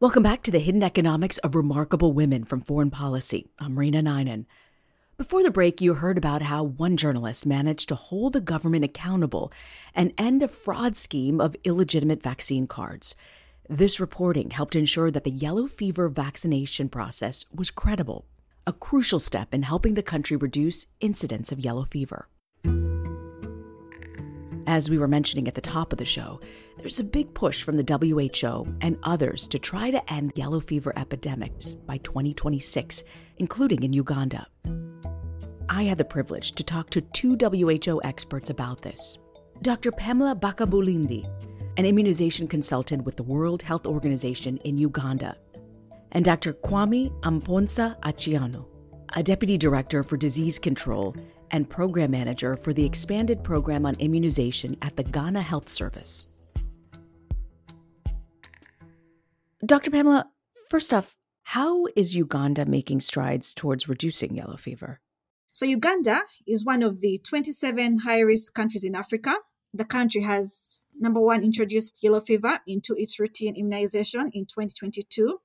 Welcome 0.00 0.24
back 0.24 0.42
to 0.42 0.50
the 0.50 0.58
hidden 0.58 0.82
economics 0.82 1.38
of 1.38 1.54
remarkable 1.54 2.12
women 2.12 2.44
from 2.44 2.62
foreign 2.62 2.90
policy. 2.90 3.46
I'm 3.60 3.76
Reena 3.76 4.02
Ninan. 4.02 4.46
Before 5.16 5.44
the 5.44 5.52
break, 5.52 5.80
you 5.80 5.94
heard 5.94 6.18
about 6.18 6.42
how 6.42 6.64
one 6.64 6.96
journalist 6.96 7.46
managed 7.46 7.88
to 7.90 7.94
hold 7.94 8.32
the 8.32 8.40
government 8.40 8.84
accountable 8.84 9.52
and 9.94 10.12
end 10.18 10.42
a 10.42 10.48
fraud 10.48 10.96
scheme 10.96 11.40
of 11.40 11.54
illegitimate 11.62 12.24
vaccine 12.24 12.66
cards. 12.66 13.14
This 13.70 14.00
reporting 14.00 14.50
helped 14.50 14.74
ensure 14.74 15.12
that 15.12 15.22
the 15.22 15.30
yellow 15.30 15.68
fever 15.68 16.08
vaccination 16.08 16.88
process 16.88 17.46
was 17.54 17.70
credible, 17.70 18.26
a 18.66 18.72
crucial 18.72 19.20
step 19.20 19.54
in 19.54 19.62
helping 19.62 19.94
the 19.94 20.02
country 20.02 20.36
reduce 20.36 20.88
incidence 20.98 21.52
of 21.52 21.60
yellow 21.60 21.84
fever. 21.84 22.26
As 24.66 24.88
we 24.88 24.98
were 24.98 25.08
mentioning 25.08 25.46
at 25.46 25.54
the 25.54 25.60
top 25.60 25.92
of 25.92 25.98
the 25.98 26.04
show, 26.04 26.40
there's 26.78 26.98
a 26.98 27.04
big 27.04 27.34
push 27.34 27.62
from 27.62 27.76
the 27.76 27.84
WHO 27.84 28.66
and 28.80 28.98
others 29.02 29.46
to 29.48 29.58
try 29.58 29.90
to 29.90 30.12
end 30.12 30.32
yellow 30.36 30.60
fever 30.60 30.92
epidemics 30.96 31.74
by 31.74 31.98
2026, 31.98 33.04
including 33.36 33.82
in 33.82 33.92
Uganda. 33.92 34.46
I 35.68 35.84
had 35.84 35.98
the 35.98 36.04
privilege 36.04 36.52
to 36.52 36.64
talk 36.64 36.90
to 36.90 37.00
two 37.00 37.36
WHO 37.36 38.00
experts 38.04 38.50
about 38.50 38.80
this. 38.82 39.18
Dr. 39.62 39.92
Pamela 39.92 40.34
Bakkabulindi, 40.34 41.28
an 41.76 41.84
immunization 41.84 42.48
consultant 42.48 43.04
with 43.04 43.16
the 43.16 43.22
World 43.22 43.62
Health 43.62 43.86
Organization 43.86 44.56
in 44.58 44.78
Uganda, 44.78 45.36
and 46.12 46.24
Dr. 46.24 46.54
Kwame 46.54 47.10
Amponsa 47.20 48.00
Achiano, 48.00 48.66
a 49.14 49.22
deputy 49.22 49.58
director 49.58 50.02
for 50.02 50.16
disease 50.16 50.58
control 50.58 51.14
and 51.50 51.68
program 51.68 52.10
manager 52.10 52.56
for 52.56 52.72
the 52.72 52.84
expanded 52.84 53.42
program 53.42 53.86
on 53.86 53.94
immunization 53.98 54.76
at 54.82 54.96
the 54.96 55.02
Ghana 55.02 55.42
Health 55.42 55.68
Service. 55.68 56.26
Dr. 59.64 59.90
Pamela, 59.90 60.26
first 60.68 60.92
off, 60.92 61.16
how 61.44 61.86
is 61.94 62.16
Uganda 62.16 62.64
making 62.64 63.00
strides 63.00 63.54
towards 63.54 63.88
reducing 63.88 64.34
yellow 64.34 64.56
fever? 64.56 65.00
So, 65.52 65.66
Uganda 65.66 66.22
is 66.46 66.64
one 66.64 66.82
of 66.82 67.00
the 67.00 67.20
27 67.22 67.98
high 67.98 68.20
risk 68.20 68.52
countries 68.54 68.84
in 68.84 68.94
Africa. 68.94 69.34
The 69.72 69.84
country 69.84 70.22
has, 70.22 70.80
number 70.98 71.20
one, 71.20 71.44
introduced 71.44 72.02
yellow 72.02 72.20
fever 72.20 72.60
into 72.66 72.94
its 72.96 73.20
routine 73.20 73.54
immunization 73.56 74.30
in 74.32 74.46
2022. 74.46 75.38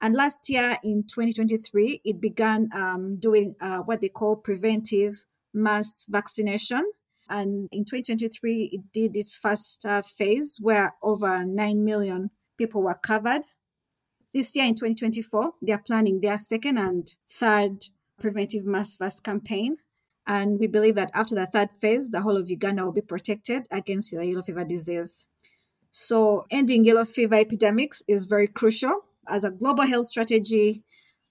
And 0.00 0.14
last 0.14 0.48
year 0.50 0.76
in 0.84 1.04
2023, 1.04 2.02
it 2.04 2.20
began 2.20 2.68
um, 2.74 3.16
doing 3.18 3.54
uh, 3.60 3.78
what 3.78 4.00
they 4.00 4.08
call 4.08 4.36
preventive 4.36 5.24
mass 5.54 6.04
vaccination. 6.08 6.84
And 7.28 7.68
in 7.72 7.84
2023, 7.84 8.70
it 8.72 8.92
did 8.92 9.16
its 9.16 9.38
first 9.38 9.84
uh, 9.86 10.02
phase 10.02 10.58
where 10.60 10.94
over 11.02 11.44
9 11.44 11.84
million 11.84 12.30
people 12.58 12.82
were 12.82 12.94
covered. 13.02 13.42
This 14.34 14.54
year 14.54 14.66
in 14.66 14.74
2024, 14.74 15.52
they 15.62 15.72
are 15.72 15.78
planning 15.78 16.20
their 16.20 16.38
second 16.38 16.78
and 16.78 17.14
third 17.30 17.86
preventive 18.20 18.64
mass 18.66 18.96
vax 18.96 19.22
campaign. 19.22 19.76
And 20.26 20.58
we 20.58 20.66
believe 20.66 20.96
that 20.96 21.10
after 21.14 21.34
the 21.34 21.46
third 21.46 21.70
phase, 21.80 22.10
the 22.10 22.20
whole 22.20 22.36
of 22.36 22.50
Uganda 22.50 22.84
will 22.84 22.92
be 22.92 23.00
protected 23.00 23.66
against 23.70 24.10
the 24.10 24.26
yellow 24.26 24.42
fever 24.42 24.64
disease. 24.64 25.26
So, 25.90 26.44
ending 26.50 26.84
yellow 26.84 27.04
fever 27.04 27.36
epidemics 27.36 28.02
is 28.06 28.24
very 28.26 28.48
crucial. 28.48 29.02
As 29.28 29.44
a 29.44 29.50
global 29.50 29.86
health 29.86 30.06
strategy 30.06 30.82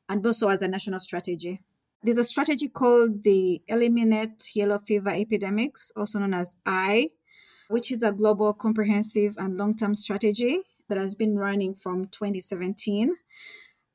and 0.09 0.25
also 0.25 0.49
as 0.49 0.61
a 0.61 0.67
national 0.67 0.99
strategy. 0.99 1.61
There's 2.03 2.17
a 2.17 2.23
strategy 2.23 2.67
called 2.67 3.23
the 3.23 3.61
Eliminate 3.67 4.55
Yellow 4.55 4.79
Fever 4.79 5.09
Epidemics, 5.09 5.91
also 5.95 6.19
known 6.19 6.33
as 6.35 6.55
EYE, 6.65 7.09
which 7.69 7.91
is 7.91 8.03
a 8.03 8.11
global, 8.11 8.53
comprehensive, 8.53 9.33
and 9.37 9.57
long 9.57 9.75
term 9.75 9.95
strategy 9.95 10.59
that 10.87 10.99
has 10.99 11.15
been 11.15 11.35
running 11.37 11.73
from 11.73 12.05
2017. 12.05 13.15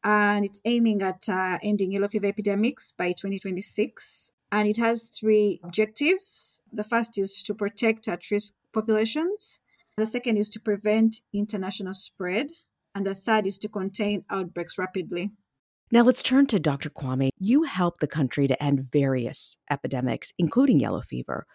And 0.03 0.45
it's 0.45 0.61
aiming 0.65 1.03
at 1.03 1.29
uh, 1.29 1.59
ending 1.63 1.93
yellow 1.93 2.09
fever 2.09 2.27
epidemics 2.27 2.93
by 2.97 3.09
2026. 3.13 4.33
And 4.51 4.67
it 4.67 4.79
has 4.79 5.09
three 5.09 5.61
objectives. 5.63 6.63
The 6.73 6.83
first 6.83 7.17
is 7.19 7.43
to 7.45 7.55
protect 7.55 8.09
at 8.09 8.29
risk 8.31 8.55
populations, 8.73 9.59
the 9.97 10.07
second 10.07 10.39
is 10.39 10.49
to 10.51 10.61
prevent 10.61 11.21
international 11.33 11.93
spread, 11.93 12.47
and 12.95 13.07
the 13.07 13.15
third 13.15 13.47
is 13.47 13.59
to 13.59 13.69
contain 13.69 14.25
outbreaks 14.31 14.79
rapidly. 14.79 15.33
Now 15.93 16.03
let's 16.03 16.23
turn 16.23 16.47
to 16.47 16.61
Dr. 16.61 16.89
Kwame. 16.89 17.31
You 17.39 17.65
helped 17.65 18.01
the 18.01 18.07
country 18.07 18.47
to 18.47 18.63
end 18.63 18.89
various 18.93 19.57
epidemics, 19.71 20.33
including 20.39 20.79
yellow 20.79 21.01
fever. 21.01 21.47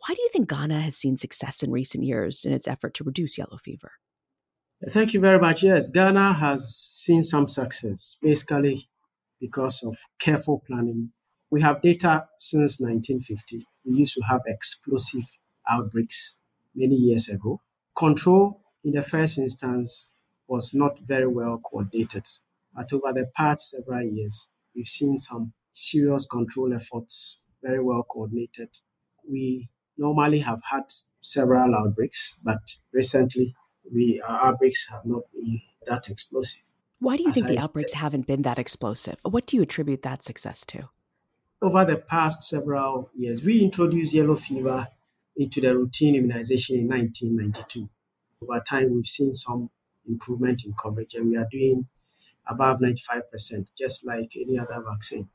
Why 0.00 0.14
do 0.14 0.20
you 0.22 0.28
think 0.30 0.48
Ghana 0.48 0.80
has 0.80 0.96
seen 0.96 1.16
success 1.16 1.62
in 1.62 1.72
recent 1.72 2.04
years 2.04 2.44
in 2.44 2.52
its 2.52 2.68
effort 2.68 2.94
to 2.94 3.04
reduce 3.04 3.38
yellow 3.38 3.56
fever? 3.56 3.92
Thank 4.90 5.12
you 5.12 5.20
very 5.20 5.40
much. 5.40 5.62
Yes, 5.62 5.90
Ghana 5.90 6.34
has 6.34 6.76
seen 6.76 7.24
some 7.24 7.48
success, 7.48 8.16
basically 8.22 8.88
because 9.40 9.82
of 9.82 9.96
careful 10.20 10.62
planning. 10.66 11.12
We 11.50 11.62
have 11.62 11.80
data 11.80 12.26
since 12.36 12.78
1950. 12.78 13.66
We 13.84 13.98
used 13.98 14.14
to 14.14 14.22
have 14.28 14.42
explosive 14.46 15.24
outbreaks 15.68 16.36
many 16.74 16.94
years 16.94 17.28
ago. 17.28 17.60
Control, 17.96 18.60
in 18.84 18.92
the 18.92 19.02
first 19.02 19.38
instance, 19.38 20.08
was 20.48 20.74
not 20.74 20.98
very 20.98 21.26
well 21.26 21.58
coordinated. 21.58 22.26
But 22.74 22.92
over 22.92 23.12
the 23.12 23.30
past 23.36 23.70
several 23.70 24.02
years, 24.02 24.48
we've 24.74 24.88
seen 24.88 25.18
some 25.18 25.52
serious 25.70 26.26
control 26.26 26.72
efforts, 26.74 27.38
very 27.62 27.82
well 27.82 28.02
coordinated. 28.02 28.70
We 29.30 29.68
normally 29.96 30.40
have 30.40 30.62
had 30.70 30.84
several 31.20 31.74
outbreaks, 31.74 32.34
but 32.42 32.76
recently 32.92 33.54
we 33.92 34.20
our 34.26 34.46
outbreaks 34.46 34.88
have 34.88 35.04
not 35.04 35.22
been 35.32 35.60
that 35.86 36.08
explosive. 36.08 36.62
Why 37.00 37.16
do 37.16 37.22
you 37.22 37.32
think 37.32 37.46
I 37.46 37.50
the 37.50 37.58
outbreaks 37.60 37.92
said, 37.92 38.00
haven't 38.00 38.26
been 38.26 38.42
that 38.42 38.58
explosive? 38.58 39.16
What 39.22 39.46
do 39.46 39.56
you 39.56 39.62
attribute 39.62 40.02
that 40.02 40.24
success 40.24 40.64
to? 40.66 40.88
Over 41.62 41.84
the 41.84 41.96
past 41.96 42.42
several 42.42 43.10
years, 43.16 43.42
we 43.44 43.60
introduced 43.60 44.14
yellow 44.14 44.36
fever 44.36 44.88
into 45.36 45.60
the 45.60 45.76
routine 45.76 46.16
immunization 46.16 46.76
in 46.76 46.88
1992. 46.88 47.88
Over 48.42 48.60
time, 48.60 48.94
we've 48.94 49.06
seen 49.06 49.34
some 49.34 49.70
improvement 50.08 50.64
in 50.64 50.74
coverage, 50.74 51.14
and 51.14 51.28
we 51.28 51.36
are 51.36 51.48
doing 51.50 51.86
above 52.46 52.80
95%, 52.80 53.68
just 53.76 54.06
like 54.06 54.32
any 54.36 54.58
other 54.58 54.82
vaccine. 54.82 55.28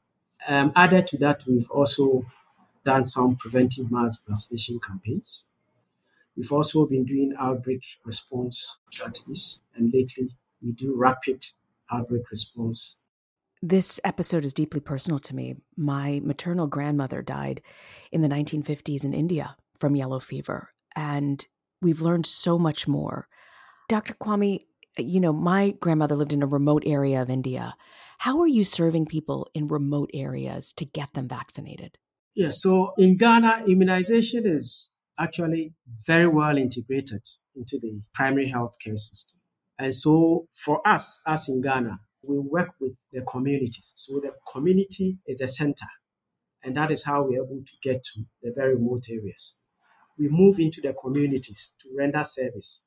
Um, 0.47 0.71
added 0.75 1.07
to 1.07 1.17
that, 1.19 1.45
we've 1.47 1.69
also 1.71 2.25
done 2.83 3.05
some 3.05 3.35
preventive 3.35 3.91
mass 3.91 4.21
vaccination 4.27 4.79
campaigns. 4.79 5.45
We've 6.35 6.51
also 6.51 6.85
been 6.85 7.05
doing 7.05 7.33
outbreak 7.39 7.83
response 8.03 8.77
strategies, 8.91 9.61
and 9.75 9.93
lately 9.93 10.35
we 10.61 10.71
do 10.71 10.95
rapid 10.95 11.45
outbreak 11.91 12.29
response. 12.31 12.95
This 13.61 13.99
episode 14.03 14.43
is 14.43 14.53
deeply 14.53 14.81
personal 14.81 15.19
to 15.19 15.35
me. 15.35 15.55
My 15.77 16.19
maternal 16.23 16.67
grandmother 16.67 17.21
died 17.21 17.61
in 18.11 18.21
the 18.21 18.27
1950s 18.27 19.05
in 19.05 19.13
India 19.13 19.55
from 19.79 19.95
yellow 19.95 20.19
fever, 20.19 20.71
and 20.95 21.45
we've 21.81 22.01
learned 22.01 22.25
so 22.25 22.57
much 22.57 22.87
more. 22.87 23.27
Dr. 23.93 24.15
Kwame, 24.15 24.65
you 24.97 25.19
know, 25.19 25.31
my 25.31 25.75
grandmother 25.79 26.15
lived 26.15 26.33
in 26.33 26.41
a 26.41 26.47
remote 26.47 26.81
area 26.83 27.21
of 27.21 27.29
India. 27.29 27.75
How 28.17 28.39
are 28.39 28.47
you 28.47 28.63
serving 28.63 29.05
people 29.05 29.47
in 29.53 29.67
remote 29.67 30.09
areas 30.15 30.73
to 30.77 30.83
get 30.83 31.13
them 31.13 31.27
vaccinated? 31.27 31.99
Yeah, 32.33 32.49
so 32.49 32.93
in 32.97 33.17
Ghana, 33.17 33.65
immunization 33.67 34.47
is 34.47 34.89
actually 35.19 35.75
very 36.07 36.25
well 36.25 36.57
integrated 36.57 37.21
into 37.55 37.77
the 37.79 38.01
primary 38.15 38.47
health 38.49 38.77
care 38.83 38.97
system. 38.97 39.37
And 39.77 39.93
so 39.93 40.47
for 40.51 40.81
us, 40.87 41.21
as 41.27 41.47
in 41.47 41.61
Ghana, 41.61 41.99
we 42.23 42.39
work 42.39 42.73
with 42.81 42.97
the 43.11 43.21
communities. 43.21 43.91
So 43.93 44.19
the 44.19 44.31
community 44.51 45.19
is 45.27 45.37
the 45.37 45.47
center. 45.47 45.89
And 46.63 46.75
that 46.77 46.89
is 46.89 47.03
how 47.03 47.21
we're 47.21 47.43
able 47.43 47.61
to 47.63 47.73
get 47.83 48.03
to 48.05 48.23
the 48.41 48.53
very 48.55 48.73
remote 48.73 49.03
areas. 49.11 49.53
We 50.17 50.29
move 50.29 50.57
into 50.57 50.81
the 50.81 50.93
communities 50.93 51.73
to 51.83 51.89
render 51.95 52.23
service 52.23 52.81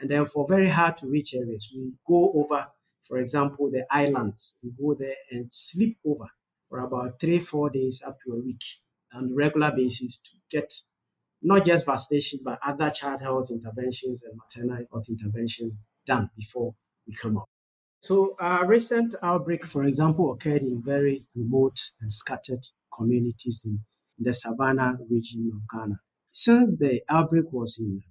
and 0.00 0.10
then 0.10 0.24
for 0.26 0.46
very 0.46 0.68
hard 0.68 0.96
to 0.98 1.08
reach 1.08 1.34
areas, 1.34 1.72
we 1.74 1.92
go 2.06 2.32
over, 2.34 2.66
for 3.02 3.18
example, 3.18 3.70
the 3.70 3.84
islands. 3.90 4.56
We 4.62 4.70
go 4.70 4.94
there 4.94 5.16
and 5.30 5.52
sleep 5.52 5.98
over 6.06 6.26
for 6.68 6.80
about 6.80 7.20
three, 7.20 7.38
four 7.38 7.70
days 7.70 8.02
up 8.06 8.18
to 8.24 8.34
a 8.34 8.40
week 8.40 8.62
on 9.12 9.30
a 9.30 9.34
regular 9.34 9.72
basis 9.74 10.18
to 10.18 10.30
get 10.50 10.72
not 11.42 11.64
just 11.64 11.86
vaccination, 11.86 12.40
but 12.44 12.58
other 12.64 12.90
child 12.90 13.20
health 13.20 13.50
interventions 13.50 14.22
and 14.22 14.36
maternal 14.36 14.84
health 14.90 15.06
interventions 15.08 15.86
done 16.06 16.30
before 16.36 16.74
we 17.06 17.14
come 17.14 17.38
up. 17.38 17.48
So, 18.00 18.36
a 18.38 18.64
recent 18.64 19.14
outbreak, 19.22 19.64
for 19.64 19.84
example, 19.84 20.32
occurred 20.32 20.62
in 20.62 20.82
very 20.84 21.26
remote 21.34 21.78
and 22.00 22.12
scattered 22.12 22.64
communities 22.94 23.62
in, 23.64 23.80
the 24.20 24.34
savannah 24.34 24.98
region 25.08 25.48
of 25.54 25.60
Ghana. 25.72 26.00
Since 26.32 26.70
the 26.80 27.02
outbreak 27.08 27.52
was 27.52 27.78
in 27.78 28.02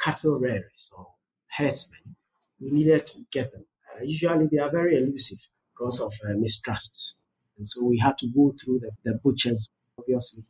cattle 0.00 0.38
rearers 0.38 0.92
or 0.96 1.06
herdsmen, 1.56 2.16
we 2.60 2.70
needed 2.70 3.06
to 3.08 3.24
get 3.30 3.52
them. 3.52 3.64
Uh, 3.94 4.04
usually 4.04 4.46
they 4.50 4.58
are 4.58 4.70
very 4.70 4.96
elusive 4.96 5.38
because 5.72 6.00
of 6.00 6.12
uh, 6.28 6.32
mistrust. 6.36 7.16
And 7.56 7.66
so 7.66 7.84
we 7.84 7.98
had 7.98 8.18
to 8.18 8.28
go 8.28 8.52
through 8.52 8.80
the, 8.80 8.90
the 9.04 9.18
butchers. 9.22 9.70
Obviously, 9.98 10.44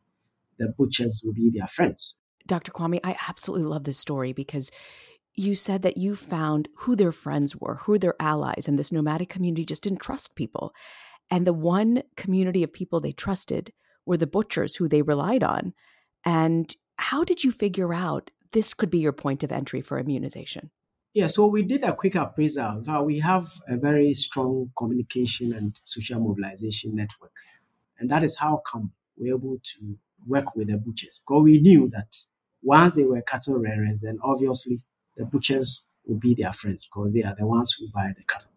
the 0.58 0.72
butchers 0.78 1.22
will 1.24 1.34
be 1.34 1.50
their 1.50 1.66
friends. 1.66 2.20
Dr. 2.46 2.72
Kwame, 2.72 3.00
I 3.04 3.16
absolutely 3.28 3.66
love 3.66 3.84
this 3.84 3.98
story 3.98 4.32
because 4.32 4.70
you 5.34 5.54
said 5.54 5.82
that 5.82 5.96
you 5.96 6.14
found 6.14 6.68
who 6.78 6.96
their 6.96 7.12
friends 7.12 7.56
were, 7.56 7.76
who 7.76 7.98
their 7.98 8.14
allies, 8.20 8.68
and 8.68 8.78
this 8.78 8.92
nomadic 8.92 9.30
community 9.30 9.64
just 9.64 9.82
didn't 9.82 10.00
trust 10.00 10.36
people. 10.36 10.72
And 11.30 11.46
the 11.46 11.52
one 11.52 12.02
community 12.16 12.62
of 12.62 12.72
people 12.72 13.00
they 13.00 13.12
trusted 13.12 13.72
were 14.04 14.16
the 14.16 14.26
butchers 14.26 14.76
who 14.76 14.88
they 14.88 15.02
relied 15.02 15.42
on. 15.42 15.72
And 16.24 16.74
how 16.96 17.24
did 17.24 17.42
you 17.42 17.50
figure 17.50 17.94
out 17.94 18.30
this 18.52 18.74
could 18.74 18.90
be 18.90 18.98
your 18.98 19.12
point 19.12 19.42
of 19.42 19.50
entry 19.50 19.80
for 19.80 19.98
immunization? 19.98 20.70
Yeah, 21.14 21.26
so 21.26 21.46
we 21.46 21.62
did 21.62 21.84
a 21.84 21.94
quick 21.94 22.14
appraisal. 22.14 22.82
We 23.04 23.18
have 23.18 23.46
a 23.68 23.76
very 23.76 24.14
strong 24.14 24.70
communication 24.76 25.52
and 25.52 25.78
social 25.84 26.20
mobilization 26.20 26.94
network. 26.94 27.36
And 27.98 28.10
that 28.10 28.24
is 28.24 28.38
how 28.38 28.62
come 28.70 28.92
we're 29.16 29.36
able 29.36 29.58
to 29.62 29.98
work 30.26 30.56
with 30.56 30.68
the 30.68 30.78
butchers. 30.78 31.20
Because 31.24 31.42
we 31.42 31.60
knew 31.60 31.88
that 31.90 32.16
once 32.62 32.94
they 32.94 33.02
were 33.02 33.20
cattle 33.22 33.58
rearers, 33.58 34.00
then 34.00 34.18
obviously 34.22 34.80
the 35.16 35.26
butchers 35.26 35.86
will 36.06 36.18
be 36.18 36.34
their 36.34 36.52
friends 36.52 36.86
because 36.86 37.12
they 37.12 37.22
are 37.22 37.34
the 37.36 37.46
ones 37.46 37.76
who 37.78 37.88
buy 37.92 38.12
the 38.16 38.24
cattle. 38.24 38.48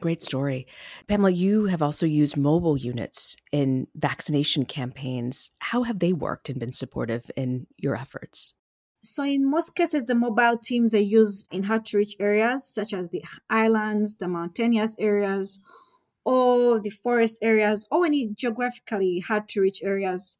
Great 0.00 0.22
story. 0.22 0.68
Pamela, 1.08 1.30
you 1.30 1.64
have 1.64 1.82
also 1.82 2.06
used 2.06 2.36
mobile 2.36 2.76
units 2.76 3.36
in 3.50 3.88
vaccination 3.96 4.64
campaigns. 4.64 5.50
How 5.58 5.82
have 5.82 5.98
they 5.98 6.12
worked 6.12 6.48
and 6.48 6.60
been 6.60 6.72
supportive 6.72 7.28
in 7.36 7.66
your 7.76 7.96
efforts? 7.96 8.54
So, 9.02 9.22
in 9.24 9.48
most 9.48 9.74
cases, 9.74 10.06
the 10.06 10.14
mobile 10.14 10.56
teams 10.58 10.94
are 10.94 10.98
used 11.00 11.46
in 11.52 11.62
hard 11.64 11.84
to 11.86 11.98
reach 11.98 12.16
areas 12.20 12.66
such 12.66 12.92
as 12.92 13.10
the 13.10 13.24
islands, 13.48 14.14
the 14.16 14.28
mountainous 14.28 14.96
areas, 14.98 15.60
or 16.24 16.80
the 16.80 16.90
forest 16.90 17.38
areas, 17.42 17.86
or 17.90 18.06
any 18.06 18.28
geographically 18.28 19.20
hard 19.20 19.48
to 19.50 19.60
reach 19.62 19.82
areas. 19.82 20.38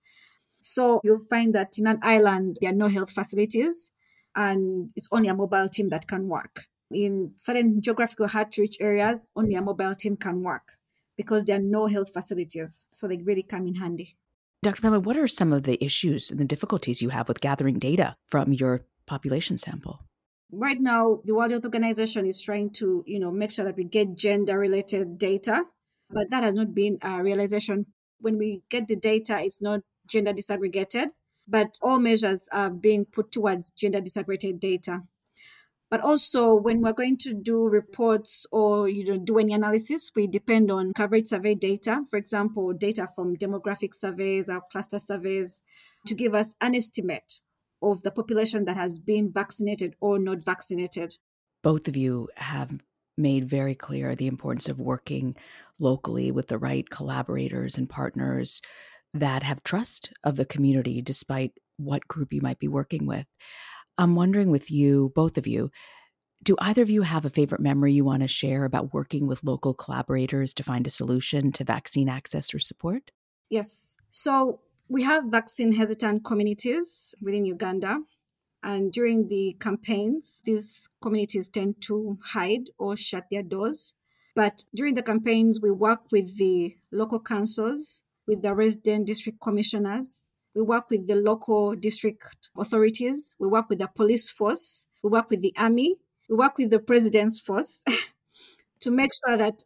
So, 0.60 1.00
you'll 1.04 1.26
find 1.30 1.54
that 1.54 1.78
in 1.78 1.86
an 1.86 2.00
island, 2.02 2.58
there 2.60 2.70
are 2.70 2.74
no 2.84 2.88
health 2.88 3.12
facilities, 3.12 3.92
and 4.36 4.92
it's 4.96 5.08
only 5.12 5.28
a 5.28 5.34
mobile 5.34 5.68
team 5.68 5.88
that 5.90 6.08
can 6.08 6.28
work. 6.28 6.68
In 6.92 7.32
certain 7.36 7.80
geographical 7.82 8.28
hard 8.28 8.52
to 8.52 8.62
reach 8.62 8.78
areas, 8.80 9.26
only 9.36 9.54
a 9.56 9.62
mobile 9.62 9.94
team 9.94 10.16
can 10.16 10.42
work 10.42 10.78
because 11.16 11.44
there 11.46 11.56
are 11.58 11.62
no 11.62 11.86
health 11.86 12.12
facilities. 12.12 12.86
So, 12.92 13.08
they 13.08 13.18
really 13.18 13.44
come 13.44 13.66
in 13.66 13.74
handy. 13.74 14.16
Dr. 14.60 14.82
Pamela, 14.82 15.00
what 15.00 15.16
are 15.16 15.28
some 15.28 15.52
of 15.52 15.62
the 15.62 15.82
issues 15.82 16.30
and 16.32 16.40
the 16.40 16.44
difficulties 16.44 17.00
you 17.00 17.10
have 17.10 17.28
with 17.28 17.40
gathering 17.40 17.78
data 17.78 18.16
from 18.26 18.52
your 18.52 18.84
population 19.06 19.56
sample? 19.56 20.00
Right 20.50 20.80
now, 20.80 21.20
the 21.24 21.34
World 21.34 21.52
Health 21.52 21.64
Organization 21.64 22.26
is 22.26 22.42
trying 22.42 22.70
to, 22.70 23.04
you 23.06 23.20
know, 23.20 23.30
make 23.30 23.52
sure 23.52 23.64
that 23.64 23.76
we 23.76 23.84
get 23.84 24.16
gender-related 24.16 25.16
data, 25.16 25.62
but 26.10 26.30
that 26.30 26.42
has 26.42 26.54
not 26.54 26.74
been 26.74 26.98
a 27.02 27.22
realization. 27.22 27.86
When 28.20 28.36
we 28.36 28.62
get 28.68 28.88
the 28.88 28.96
data, 28.96 29.38
it's 29.40 29.62
not 29.62 29.80
gender 30.08 30.32
disaggregated, 30.32 31.10
but 31.46 31.76
all 31.80 32.00
measures 32.00 32.48
are 32.50 32.70
being 32.70 33.04
put 33.04 33.30
towards 33.30 33.70
gender 33.70 34.00
disaggregated 34.00 34.58
data. 34.58 35.02
But 35.90 36.02
also, 36.02 36.54
when 36.54 36.82
we're 36.82 36.92
going 36.92 37.16
to 37.18 37.32
do 37.32 37.62
reports 37.62 38.46
or 38.52 38.88
you 38.88 39.04
know 39.04 39.16
do 39.16 39.38
any 39.38 39.54
analysis, 39.54 40.10
we 40.14 40.26
depend 40.26 40.70
on 40.70 40.92
coverage 40.92 41.28
survey 41.28 41.54
data. 41.54 42.02
For 42.10 42.18
example, 42.18 42.72
data 42.74 43.08
from 43.14 43.36
demographic 43.36 43.94
surveys 43.94 44.50
or 44.50 44.62
cluster 44.70 44.98
surveys 44.98 45.62
to 46.06 46.14
give 46.14 46.34
us 46.34 46.54
an 46.60 46.74
estimate 46.74 47.40
of 47.80 48.02
the 48.02 48.10
population 48.10 48.64
that 48.66 48.76
has 48.76 48.98
been 48.98 49.32
vaccinated 49.32 49.94
or 50.00 50.18
not 50.18 50.42
vaccinated. 50.42 51.16
Both 51.62 51.88
of 51.88 51.96
you 51.96 52.28
have 52.36 52.80
made 53.16 53.48
very 53.48 53.74
clear 53.74 54.14
the 54.14 54.26
importance 54.26 54.68
of 54.68 54.78
working 54.78 55.36
locally 55.80 56.30
with 56.30 56.48
the 56.48 56.58
right 56.58 56.88
collaborators 56.88 57.76
and 57.76 57.88
partners 57.88 58.60
that 59.14 59.42
have 59.42 59.62
trust 59.62 60.12
of 60.22 60.36
the 60.36 60.44
community 60.44 61.02
despite 61.02 61.52
what 61.76 62.08
group 62.08 62.32
you 62.32 62.40
might 62.40 62.58
be 62.58 62.68
working 62.68 63.06
with. 63.06 63.26
I'm 63.98 64.14
wondering 64.14 64.50
with 64.50 64.70
you, 64.70 65.12
both 65.14 65.36
of 65.36 65.46
you, 65.46 65.70
do 66.42 66.54
either 66.60 66.82
of 66.82 66.90
you 66.90 67.02
have 67.02 67.24
a 67.24 67.30
favorite 67.30 67.60
memory 67.60 67.92
you 67.92 68.04
want 68.04 68.22
to 68.22 68.28
share 68.28 68.64
about 68.64 68.94
working 68.94 69.26
with 69.26 69.42
local 69.42 69.74
collaborators 69.74 70.54
to 70.54 70.62
find 70.62 70.86
a 70.86 70.90
solution 70.90 71.50
to 71.52 71.64
vaccine 71.64 72.08
access 72.08 72.54
or 72.54 72.60
support? 72.60 73.10
Yes. 73.50 73.96
So 74.10 74.60
we 74.88 75.02
have 75.02 75.24
vaccine 75.24 75.72
hesitant 75.72 76.24
communities 76.24 77.14
within 77.20 77.44
Uganda. 77.44 78.00
And 78.62 78.92
during 78.92 79.28
the 79.28 79.56
campaigns, 79.60 80.42
these 80.44 80.88
communities 81.02 81.48
tend 81.48 81.80
to 81.82 82.18
hide 82.22 82.70
or 82.78 82.96
shut 82.96 83.26
their 83.30 83.42
doors. 83.42 83.94
But 84.34 84.64
during 84.74 84.94
the 84.94 85.02
campaigns, 85.02 85.60
we 85.60 85.70
work 85.70 86.10
with 86.12 86.38
the 86.38 86.76
local 86.92 87.20
councils, 87.20 88.02
with 88.26 88.42
the 88.42 88.54
resident 88.54 89.06
district 89.06 89.40
commissioners, 89.40 90.22
we 90.58 90.64
work 90.64 90.90
with 90.90 91.06
the 91.06 91.14
local 91.14 91.76
district 91.76 92.50
authorities, 92.58 93.36
we 93.38 93.46
work 93.46 93.68
with 93.68 93.78
the 93.78 93.86
police 93.86 94.28
force, 94.28 94.86
we 95.04 95.10
work 95.10 95.30
with 95.30 95.40
the 95.40 95.54
army, 95.56 95.94
we 96.28 96.34
work 96.34 96.58
with 96.58 96.70
the 96.70 96.80
president's 96.80 97.38
force 97.38 97.80
to 98.80 98.90
make 98.90 99.12
sure 99.14 99.36
that 99.36 99.62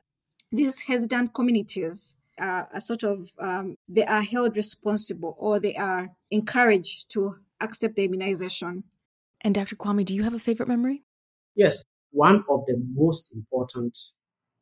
these 0.50 0.82
hesitant 0.82 1.32
communities 1.32 2.14
are, 2.38 2.68
are 2.74 2.80
sort 2.80 3.04
of 3.04 3.32
um, 3.38 3.76
they 3.88 4.04
are 4.04 4.20
held 4.20 4.54
responsible 4.54 5.34
or 5.38 5.58
they 5.58 5.74
are 5.76 6.10
encouraged 6.30 7.10
to 7.12 7.36
accept 7.62 7.96
the 7.96 8.04
immunization. 8.04 8.84
And 9.40 9.54
Dr. 9.54 9.76
Kwame, 9.76 10.04
do 10.04 10.14
you 10.14 10.24
have 10.24 10.34
a 10.34 10.38
favorite 10.38 10.68
memory? 10.68 11.04
Yes, 11.54 11.82
one 12.10 12.44
of 12.50 12.66
the 12.66 12.76
most 12.94 13.32
important 13.32 13.96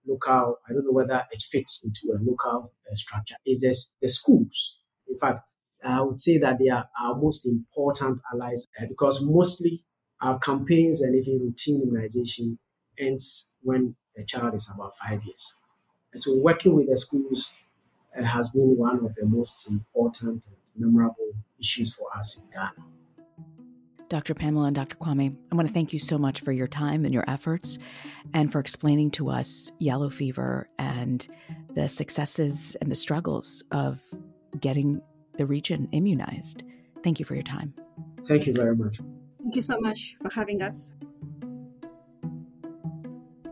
local, 0.07 0.59
I 0.69 0.73
don't 0.75 0.85
know 0.85 0.93
whether 0.93 1.25
it 1.33 1.43
fits 1.43 1.81
into 1.83 2.16
a 2.16 2.23
local 2.23 2.73
uh, 2.88 2.95
structure, 2.95 3.35
is 3.45 3.62
the, 3.62 3.77
the 4.01 4.09
schools. 4.09 4.77
In 5.09 5.19
fact, 5.19 5.40
I 5.85 6.01
would 6.03 6.21
say 6.21 6.38
that 6.38 6.59
they 6.59 6.69
are 6.69 6.88
our 7.01 7.16
most 7.16 7.47
important 7.47 8.21
allies 8.33 8.66
uh, 8.81 8.87
because 8.88 9.25
mostly 9.25 9.85
our 10.21 10.38
campaigns 10.38 11.01
and 11.01 11.14
even 11.14 11.40
routine 11.40 11.83
immunization 11.83 12.59
ends 12.99 13.49
when 13.62 13.97
a 14.16 14.25
child 14.25 14.55
is 14.55 14.71
about 14.73 14.95
five 14.95 15.23
years. 15.25 15.57
And 16.12 16.23
so 16.23 16.37
working 16.37 16.75
with 16.75 16.88
the 16.88 16.99
schools 16.99 17.53
uh, 18.16 18.23
has 18.25 18.51
been 18.51 18.77
one 18.77 19.05
of 19.05 19.14
the 19.14 19.25
most 19.25 19.66
important 19.69 20.43
and 20.47 20.55
memorable 20.77 21.33
issues 21.59 21.95
for 21.95 22.07
us 22.16 22.37
in 22.37 22.43
Ghana. 22.53 22.73
Dr. 24.09 24.35
Pamela 24.35 24.66
and 24.66 24.75
Dr. 24.75 24.97
Kwame, 24.97 25.37
I 25.53 25.55
want 25.55 25.69
to 25.69 25.75
thank 25.75 25.93
you 25.93 26.01
so 26.01 26.19
much 26.19 26.40
for 26.40 26.51
your 26.51 26.66
time 26.66 27.05
and 27.05 27.14
your 27.14 27.25
efforts 27.29 27.79
and 28.35 28.51
for 28.51 28.59
explaining 28.59 29.12
to 29.12 29.31
us 29.31 29.71
yellow 29.79 30.11
fever 30.11 30.69
and 30.81 31.29
the 31.75 31.88
successes 31.88 32.77
and 32.81 32.90
the 32.90 32.97
struggles 32.97 33.62
of 33.71 34.01
getting 34.61 35.01
the 35.40 35.46
region 35.46 35.88
immunized. 35.92 36.64
Thank 37.03 37.18
you 37.18 37.24
for 37.24 37.35
your 37.35 37.42
time. 37.42 37.72
Thank 38.24 38.46
you 38.46 38.53
very 38.53 38.76
much. 38.76 38.98
Thank 39.42 39.55
you 39.55 39.62
so 39.62 39.81
much 39.81 40.16
for 40.20 40.31
having 40.35 40.61
us. 40.61 40.94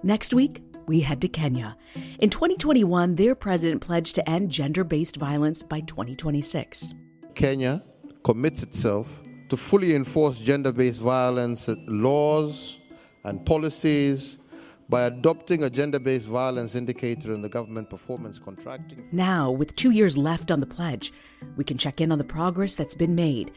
Next 0.02 0.34
week, 0.34 0.62
we 0.86 1.00
head 1.00 1.22
to 1.22 1.28
Kenya. 1.28 1.78
In 2.18 2.28
2021, 2.28 3.14
their 3.14 3.34
president 3.34 3.80
pledged 3.80 4.14
to 4.16 4.28
end 4.28 4.50
gender 4.50 4.84
based 4.84 5.16
violence 5.16 5.62
by 5.62 5.80
2026. 5.80 6.94
Kenya 7.34 7.82
commits 8.22 8.62
itself 8.62 9.22
to 9.48 9.56
fully 9.56 9.94
enforce 9.94 10.40
gender 10.40 10.72
based 10.72 11.00
violence 11.00 11.70
laws 11.86 12.80
and 13.24 13.46
policies 13.46 14.40
by 14.88 15.02
adopting 15.02 15.62
a 15.62 15.70
gender 15.70 15.98
based 15.98 16.26
violence 16.26 16.74
indicator 16.74 17.32
in 17.34 17.42
the 17.42 17.48
government 17.48 17.90
performance 17.90 18.38
contracting. 18.38 19.06
Now, 19.12 19.50
with 19.50 19.76
two 19.76 19.90
years 19.90 20.16
left 20.16 20.50
on 20.50 20.60
the 20.60 20.66
pledge, 20.66 21.12
we 21.56 21.64
can 21.64 21.78
check 21.78 22.00
in 22.00 22.10
on 22.10 22.18
the 22.18 22.24
progress 22.24 22.74
that's 22.74 22.94
been 22.94 23.14
made, 23.14 23.52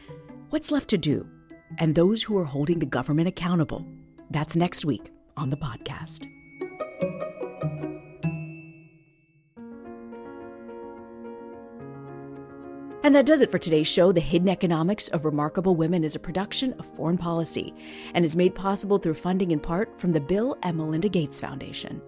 what's 0.50 0.70
left 0.70 0.88
to 0.90 0.98
do, 0.98 1.26
and 1.78 1.94
those 1.94 2.22
who 2.22 2.36
are 2.38 2.44
holding 2.44 2.78
the 2.78 2.86
government 2.86 3.28
accountable. 3.28 3.86
That's 4.30 4.56
next 4.56 4.84
week 4.84 5.10
on 5.36 5.50
the 5.50 5.56
podcast. 5.56 6.26
And 13.04 13.16
that 13.16 13.26
does 13.26 13.40
it 13.40 13.50
for 13.50 13.58
today's 13.58 13.88
show. 13.88 14.12
The 14.12 14.20
Hidden 14.20 14.48
Economics 14.48 15.08
of 15.08 15.24
Remarkable 15.24 15.74
Women 15.74 16.04
is 16.04 16.14
a 16.14 16.20
production 16.20 16.72
of 16.74 16.86
Foreign 16.86 17.18
Policy 17.18 17.74
and 18.14 18.24
is 18.24 18.36
made 18.36 18.54
possible 18.54 18.98
through 18.98 19.14
funding 19.14 19.50
in 19.50 19.58
part 19.58 20.00
from 20.00 20.12
the 20.12 20.20
Bill 20.20 20.56
and 20.62 20.76
Melinda 20.76 21.08
Gates 21.08 21.40
Foundation. 21.40 22.00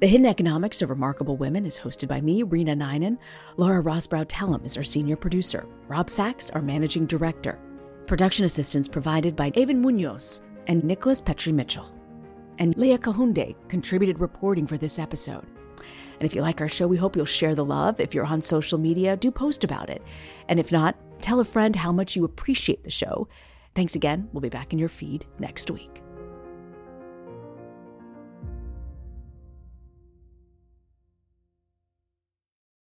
The 0.00 0.06
Hidden 0.06 0.26
Economics 0.26 0.82
of 0.82 0.90
Remarkable 0.90 1.38
Women 1.38 1.64
is 1.64 1.78
hosted 1.78 2.08
by 2.08 2.20
me, 2.20 2.42
Reena 2.42 2.76
Ninan. 2.76 3.16
Laura 3.56 3.82
Rosbrow 3.82 4.26
Tellem 4.28 4.64
is 4.66 4.76
our 4.76 4.82
senior 4.82 5.16
producer. 5.16 5.66
Rob 5.88 6.10
Sachs, 6.10 6.50
our 6.50 6.60
managing 6.60 7.06
director. 7.06 7.58
Production 8.06 8.44
assistance 8.44 8.88
provided 8.88 9.34
by 9.34 9.50
Evan 9.54 9.80
Munoz 9.80 10.42
and 10.66 10.84
Nicholas 10.84 11.22
Petri 11.22 11.52
Mitchell. 11.52 11.90
And 12.58 12.76
Leah 12.76 12.98
Kahunde 12.98 13.54
contributed 13.68 14.20
reporting 14.20 14.66
for 14.66 14.76
this 14.76 14.98
episode. 14.98 15.46
And 16.14 16.24
if 16.24 16.34
you 16.34 16.42
like 16.42 16.60
our 16.60 16.68
show, 16.68 16.86
we 16.86 16.96
hope 16.96 17.16
you'll 17.16 17.24
share 17.24 17.54
the 17.54 17.64
love. 17.64 18.00
If 18.00 18.14
you're 18.14 18.24
on 18.24 18.42
social 18.42 18.78
media, 18.78 19.16
do 19.16 19.30
post 19.30 19.64
about 19.64 19.90
it. 19.90 20.02
And 20.48 20.60
if 20.60 20.72
not, 20.72 20.96
tell 21.22 21.40
a 21.40 21.44
friend 21.44 21.76
how 21.76 21.92
much 21.92 22.16
you 22.16 22.24
appreciate 22.24 22.84
the 22.84 22.90
show. 22.90 23.28
Thanks 23.74 23.94
again. 23.94 24.28
We'll 24.32 24.40
be 24.40 24.48
back 24.48 24.72
in 24.72 24.78
your 24.78 24.88
feed 24.88 25.24
next 25.38 25.70
week. 25.70 26.01